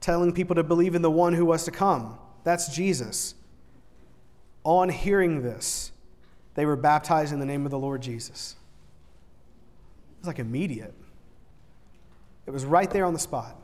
telling 0.00 0.32
people 0.32 0.56
to 0.56 0.64
believe 0.64 0.96
in 0.96 1.02
the 1.02 1.12
one 1.12 1.32
who 1.32 1.46
was 1.46 1.64
to 1.64 1.70
come. 1.70 2.18
That's 2.42 2.74
Jesus. 2.74 3.36
On 4.64 4.88
hearing 4.88 5.42
this, 5.42 5.92
they 6.54 6.66
were 6.66 6.76
baptized 6.76 7.32
in 7.32 7.38
the 7.38 7.46
name 7.46 7.64
of 7.64 7.70
the 7.70 7.78
Lord 7.78 8.00
Jesus. 8.00 8.56
It 10.16 10.20
was 10.20 10.26
like 10.26 10.38
immediate, 10.38 10.94
it 12.46 12.50
was 12.50 12.64
right 12.64 12.90
there 12.90 13.04
on 13.04 13.12
the 13.12 13.18
spot. 13.18 13.56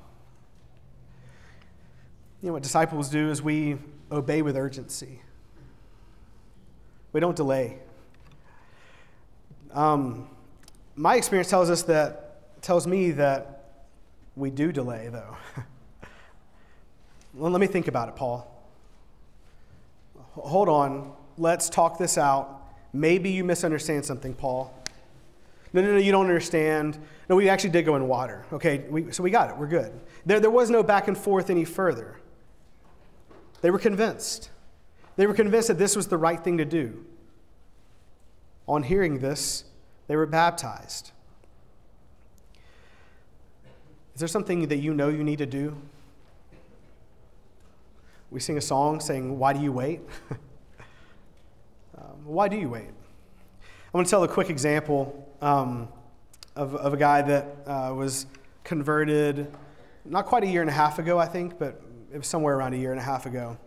You 2.43 2.47
know 2.47 2.53
what 2.55 2.63
disciples 2.63 3.11
do 3.11 3.31
is 3.31 3.43
we 3.43 3.77
obey 4.11 4.41
with 4.41 4.57
urgency. 4.57 5.21
We 7.13 7.21
don't 7.21 7.37
delay. 7.37 7.79
Um, 9.73 10.29
my 10.97 11.17
experience 11.17 11.49
tells 11.49 11.69
us 11.69 11.83
that 11.83 12.63
tells 12.63 12.87
me 12.87 13.11
that 13.13 13.85
we 14.37 14.51
do 14.51 14.73
delay, 14.73 15.09
though. 15.11 15.37
well, 17.35 17.51
let 17.51 17.61
me 17.61 17.67
think 17.67 17.89
about 17.89 18.09
it, 18.09 18.17
Paul. 18.17 18.50
Hold 20.33 20.69
on. 20.69 21.13
Let's 21.37 21.69
talk 21.69 21.99
this 21.99 22.19
out 22.19 22.61
Maybe 22.93 23.31
you 23.31 23.45
misunderstand 23.45 24.05
something, 24.05 24.35
Paul. 24.35 24.75
No, 25.73 25.83
no, 25.83 25.93
no, 25.93 25.99
you 25.99 26.11
don't 26.11 26.27
understand. 26.27 26.99
No, 27.29 27.37
we 27.37 27.49
actually 27.49 27.71
did 27.71 27.85
go 27.85 27.95
in 27.95 28.09
water. 28.09 28.45
Okay, 28.53 28.85
we, 28.91 29.13
so 29.13 29.23
we 29.23 29.31
got 29.31 29.51
it. 29.51 29.57
We're 29.57 29.69
good. 29.69 29.93
There, 30.27 30.41
there 30.41 30.51
was 30.51 30.71
no 30.71 30.83
back 30.83 31.07
and 31.07 31.17
forth 31.17 31.49
any 31.49 31.65
further. 31.65 32.19
They 33.61 33.71
were 33.71 33.79
convinced. 33.79 34.51
They 35.17 35.27
were 35.27 35.35
convinced 35.35 35.69
that 35.69 35.79
this 35.79 35.95
was 35.95 36.09
the 36.09 36.19
right 36.19 36.43
thing 36.43 36.59
to 36.59 36.65
do. 36.65 37.05
On 38.67 38.83
hearing 38.83 39.21
this, 39.21 39.65
they 40.09 40.17
were 40.17 40.27
baptized. 40.27 41.13
Is 44.15 44.21
there 44.21 44.29
something 44.29 44.69
that 44.69 44.79
you 44.79 44.93
know 44.93 45.09
you 45.09 45.23
need 45.23 45.39
to 45.39 45.47
do? 45.47 45.77
We 48.31 48.39
sing 48.39 48.57
a 48.57 48.61
song 48.61 49.01
saying, 49.01 49.39
Why 49.39 49.53
do 49.53 49.61
you 49.61 49.73
wait? 49.73 50.01
um, 51.99 52.25
why 52.25 52.47
do 52.47 52.57
you 52.57 52.69
wait? 52.69 52.91
I 53.93 53.97
want 53.97 54.07
to 54.07 54.11
tell 54.11 54.23
a 54.23 54.29
quick 54.29 54.51
example 54.51 55.29
um, 55.43 55.89
of, 56.55 56.77
of 56.77 56.95
a 56.95 56.97
guy 56.97 57.23
that 57.23 57.45
uh, 57.67 57.93
was 57.93 58.27
converted 58.63 59.53
not 60.05 60.27
quite 60.27 60.45
a 60.45 60.47
year 60.47 60.61
and 60.61 60.71
a 60.71 60.73
half 60.73 61.01
ago, 61.01 61.19
I 61.19 61.27
think, 61.27 61.59
but 61.59 61.83
it 62.13 62.19
was 62.19 62.29
somewhere 62.29 62.57
around 62.57 62.75
a 62.75 62.77
year 62.77 62.93
and 62.93 63.01
a 63.01 63.03
half 63.03 63.27
ago. 63.27 63.59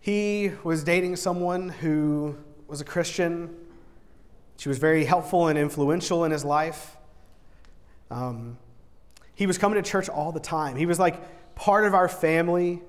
He 0.00 0.50
was 0.64 0.82
dating 0.82 1.16
someone 1.16 1.68
who 1.68 2.36
was 2.66 2.80
a 2.80 2.84
Christian. 2.84 3.54
She 4.56 4.68
was 4.68 4.78
very 4.78 5.04
helpful 5.04 5.46
and 5.46 5.56
influential 5.56 6.24
in 6.24 6.32
his 6.32 6.44
life. 6.44 6.96
Um, 8.10 8.58
he 9.36 9.46
was 9.46 9.56
coming 9.56 9.80
to 9.80 9.88
church 9.88 10.08
all 10.08 10.32
the 10.32 10.40
time. 10.40 10.74
He 10.74 10.86
was 10.86 10.98
like 10.98 11.54
part 11.54 11.84
of 11.84 11.94
our 11.94 12.08
family 12.08 12.82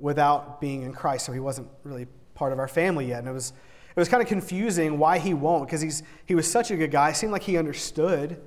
without 0.00 0.60
being 0.60 0.82
in 0.82 0.92
Christ, 0.92 1.26
so 1.26 1.32
he 1.32 1.40
wasn't 1.40 1.68
really 1.84 2.06
part 2.34 2.52
of 2.52 2.58
our 2.58 2.68
family 2.68 3.06
yet. 3.06 3.20
And 3.20 3.28
it 3.28 3.32
was 3.32 3.52
it 3.94 3.98
was 3.98 4.08
kind 4.08 4.22
of 4.22 4.28
confusing 4.28 4.98
why 4.98 5.18
he 5.18 5.34
won't, 5.34 5.66
because 5.66 6.02
he 6.26 6.34
was 6.34 6.50
such 6.50 6.70
a 6.70 6.76
good 6.76 6.90
guy. 6.90 7.10
It 7.10 7.16
seemed 7.16 7.32
like 7.32 7.42
he 7.42 7.58
understood. 7.58 8.40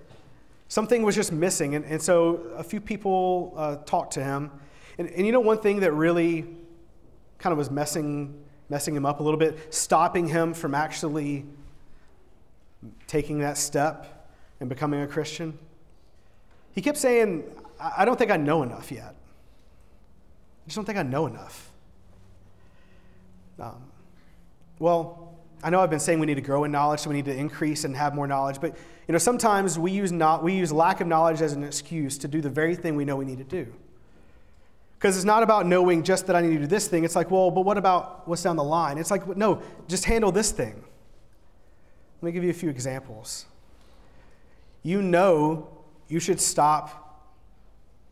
Something 0.69 1.03
was 1.03 1.15
just 1.15 1.31
missing. 1.31 1.75
And, 1.75 1.85
and 1.85 2.01
so 2.01 2.35
a 2.55 2.63
few 2.63 2.79
people 2.79 3.53
uh, 3.57 3.75
talked 3.85 4.13
to 4.13 4.23
him. 4.23 4.49
And, 4.97 5.09
and 5.09 5.25
you 5.25 5.31
know, 5.31 5.41
one 5.41 5.59
thing 5.59 5.81
that 5.81 5.91
really 5.91 6.45
kind 7.39 7.51
of 7.51 7.57
was 7.57 7.69
messing, 7.69 8.41
messing 8.69 8.95
him 8.95 9.05
up 9.05 9.19
a 9.19 9.23
little 9.23 9.37
bit, 9.37 9.73
stopping 9.73 10.27
him 10.27 10.53
from 10.53 10.73
actually 10.73 11.45
taking 13.05 13.39
that 13.39 13.57
step 13.57 14.29
and 14.61 14.69
becoming 14.69 15.01
a 15.01 15.07
Christian? 15.07 15.59
He 16.73 16.81
kept 16.81 16.97
saying, 16.97 17.43
I 17.79 18.05
don't 18.05 18.17
think 18.17 18.31
I 18.31 18.37
know 18.37 18.63
enough 18.63 18.91
yet. 18.91 19.15
I 20.63 20.67
just 20.67 20.75
don't 20.75 20.85
think 20.85 20.97
I 20.97 21.03
know 21.03 21.27
enough. 21.27 21.69
Um, 23.59 23.83
well, 24.79 25.37
I 25.61 25.69
know 25.69 25.79
I've 25.79 25.89
been 25.89 25.99
saying 25.99 26.19
we 26.19 26.25
need 26.25 26.35
to 26.35 26.41
grow 26.41 26.63
in 26.63 26.71
knowledge, 26.71 27.01
so 27.01 27.09
we 27.09 27.15
need 27.15 27.25
to 27.25 27.35
increase 27.35 27.83
and 27.83 27.95
have 27.95 28.15
more 28.15 28.27
knowledge, 28.27 28.59
but 28.59 28.75
you 29.07 29.11
know, 29.11 29.17
sometimes 29.17 29.77
we 29.77 29.91
use, 29.91 30.11
not, 30.11 30.43
we 30.43 30.53
use 30.53 30.71
lack 30.71 31.01
of 31.01 31.07
knowledge 31.07 31.41
as 31.41 31.53
an 31.53 31.63
excuse 31.63 32.17
to 32.19 32.27
do 32.27 32.41
the 32.41 32.49
very 32.49 32.75
thing 32.75 32.95
we 32.95 33.05
know 33.05 33.15
we 33.15 33.25
need 33.25 33.37
to 33.37 33.43
do. 33.43 33.73
Because 34.97 35.17
it's 35.17 35.25
not 35.25 35.43
about 35.43 35.65
knowing 35.65 36.03
just 36.03 36.27
that 36.27 36.35
I 36.35 36.41
need 36.41 36.53
to 36.53 36.59
do 36.59 36.67
this 36.67 36.87
thing. 36.87 37.03
It's 37.03 37.15
like, 37.15 37.29
well, 37.29 37.51
but 37.51 37.61
what 37.61 37.77
about 37.77 38.25
what's 38.27 38.41
down 38.41 38.55
the 38.55 38.63
line? 38.63 38.97
It's 38.97 39.11
like, 39.11 39.27
no, 39.35 39.61
just 39.89 40.05
handle 40.05 40.31
this 40.31 40.51
thing. 40.51 40.81
Let 42.21 42.27
me 42.27 42.31
give 42.31 42.45
you 42.45 42.49
a 42.49 42.53
few 42.53 42.69
examples. 42.69 43.45
You 44.81 45.01
know 45.01 45.67
you 46.07 46.21
should 46.21 46.39
stop 46.39 47.25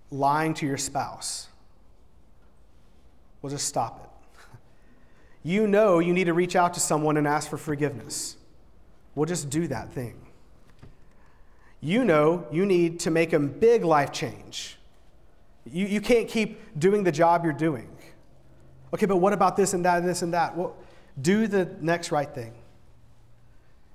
lying 0.09 0.53
to 0.55 0.65
your 0.65 0.77
spouse. 0.77 1.47
Well, 3.41 3.49
just 3.49 3.67
stop 3.67 4.03
it 4.03 4.57
you 5.43 5.67
know 5.67 5.99
you 5.99 6.13
need 6.13 6.25
to 6.25 6.33
reach 6.33 6.55
out 6.55 6.73
to 6.75 6.79
someone 6.79 7.17
and 7.17 7.27
ask 7.27 7.49
for 7.49 7.57
forgiveness. 7.57 8.37
We'll 9.15 9.25
just 9.25 9.49
do 9.49 9.67
that 9.67 9.91
thing. 9.91 10.15
You 11.81 12.05
know 12.05 12.47
you 12.51 12.65
need 12.65 12.99
to 13.01 13.11
make 13.11 13.33
a 13.33 13.39
big 13.39 13.83
life 13.83 14.11
change. 14.11 14.77
You, 15.65 15.85
you 15.85 16.01
can't 16.01 16.27
keep 16.27 16.79
doing 16.79 17.03
the 17.03 17.11
job 17.11 17.43
you're 17.43 17.53
doing. 17.53 17.89
Okay, 18.93 19.05
but 19.05 19.17
what 19.17 19.33
about 19.33 19.55
this 19.55 19.73
and 19.73 19.85
that 19.85 19.99
and 19.99 20.07
this 20.07 20.21
and 20.21 20.33
that? 20.33 20.55
Well, 20.55 20.75
do 21.21 21.47
the 21.47 21.75
next 21.79 22.11
right 22.11 22.33
thing. 22.33 22.53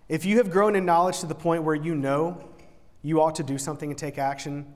If 0.08 0.24
you 0.24 0.36
have 0.38 0.50
grown 0.50 0.76
in 0.76 0.84
knowledge 0.84 1.20
to 1.20 1.26
the 1.26 1.34
point 1.34 1.64
where 1.64 1.74
you 1.74 1.94
know 1.94 2.42
you 3.02 3.20
ought 3.20 3.34
to 3.36 3.42
do 3.42 3.58
something 3.58 3.90
and 3.90 3.98
take 3.98 4.18
action, 4.18 4.72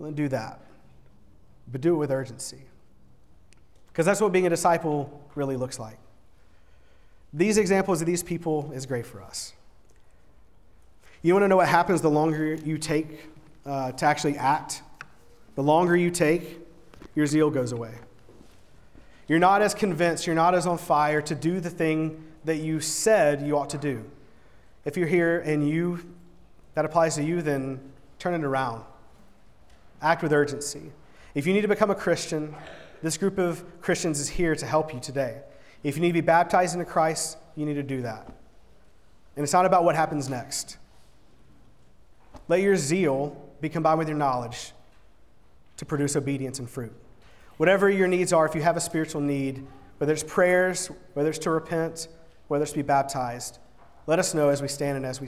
then 0.00 0.14
do 0.14 0.28
that. 0.28 0.60
But 1.70 1.80
do 1.80 1.94
it 1.94 1.98
with 1.98 2.10
urgency. 2.10 2.64
Because 3.92 4.06
that's 4.06 4.20
what 4.20 4.32
being 4.32 4.46
a 4.46 4.50
disciple 4.50 5.22
really 5.34 5.56
looks 5.56 5.78
like. 5.78 5.98
These 7.32 7.58
examples 7.58 8.00
of 8.00 8.06
these 8.06 8.22
people 8.22 8.72
is 8.74 8.86
great 8.86 9.06
for 9.06 9.22
us. 9.22 9.52
You 11.22 11.34
want 11.34 11.44
to 11.44 11.48
know 11.48 11.56
what 11.56 11.68
happens 11.68 12.00
the 12.00 12.10
longer 12.10 12.54
you 12.54 12.78
take 12.78 13.30
uh, 13.64 13.92
to 13.92 14.04
actually 14.06 14.36
act? 14.36 14.82
The 15.54 15.62
longer 15.62 15.96
you 15.96 16.10
take, 16.10 16.60
your 17.14 17.26
zeal 17.26 17.50
goes 17.50 17.72
away. 17.72 17.94
You're 19.28 19.38
not 19.38 19.62
as 19.62 19.74
convinced, 19.74 20.26
you're 20.26 20.34
not 20.34 20.54
as 20.54 20.66
on 20.66 20.78
fire 20.78 21.22
to 21.22 21.34
do 21.34 21.60
the 21.60 21.70
thing 21.70 22.24
that 22.44 22.56
you 22.56 22.80
said 22.80 23.42
you 23.42 23.56
ought 23.56 23.70
to 23.70 23.78
do. 23.78 24.04
If 24.84 24.96
you're 24.96 25.06
here 25.06 25.40
and 25.40 25.68
you 25.68 26.00
that 26.74 26.84
applies 26.84 27.16
to 27.16 27.22
you, 27.22 27.42
then 27.42 27.80
turn 28.18 28.34
it 28.34 28.44
around. 28.44 28.82
Act 30.00 30.22
with 30.22 30.32
urgency. 30.32 30.90
If 31.34 31.46
you 31.46 31.52
need 31.52 31.60
to 31.60 31.68
become 31.68 31.90
a 31.90 31.94
Christian, 31.94 32.54
this 33.02 33.18
group 33.18 33.38
of 33.38 33.64
Christians 33.80 34.20
is 34.20 34.28
here 34.28 34.54
to 34.54 34.64
help 34.64 34.94
you 34.94 35.00
today. 35.00 35.40
If 35.82 35.96
you 35.96 36.02
need 36.02 36.08
to 36.08 36.14
be 36.14 36.20
baptized 36.20 36.74
into 36.74 36.86
Christ, 36.86 37.36
you 37.56 37.66
need 37.66 37.74
to 37.74 37.82
do 37.82 38.02
that. 38.02 38.26
And 39.36 39.42
it's 39.42 39.52
not 39.52 39.66
about 39.66 39.84
what 39.84 39.96
happens 39.96 40.28
next. 40.28 40.78
Let 42.48 42.60
your 42.60 42.76
zeal 42.76 43.36
be 43.60 43.68
combined 43.68 43.98
with 43.98 44.08
your 44.08 44.16
knowledge 44.16 44.72
to 45.78 45.84
produce 45.84 46.16
obedience 46.16 46.58
and 46.58 46.70
fruit. 46.70 46.92
Whatever 47.56 47.90
your 47.90 48.08
needs 48.08 48.32
are, 48.32 48.46
if 48.46 48.54
you 48.54 48.62
have 48.62 48.76
a 48.76 48.80
spiritual 48.80 49.20
need, 49.20 49.66
whether 49.98 50.12
it's 50.12 50.22
prayers, 50.22 50.90
whether 51.14 51.30
it's 51.30 51.38
to 51.40 51.50
repent, 51.50 52.08
whether 52.48 52.62
it's 52.62 52.72
to 52.72 52.78
be 52.78 52.82
baptized, 52.82 53.58
let 54.06 54.18
us 54.18 54.34
know 54.34 54.48
as 54.48 54.62
we 54.62 54.68
stand 54.68 54.96
and 54.96 55.06
as 55.06 55.20
we 55.20 55.26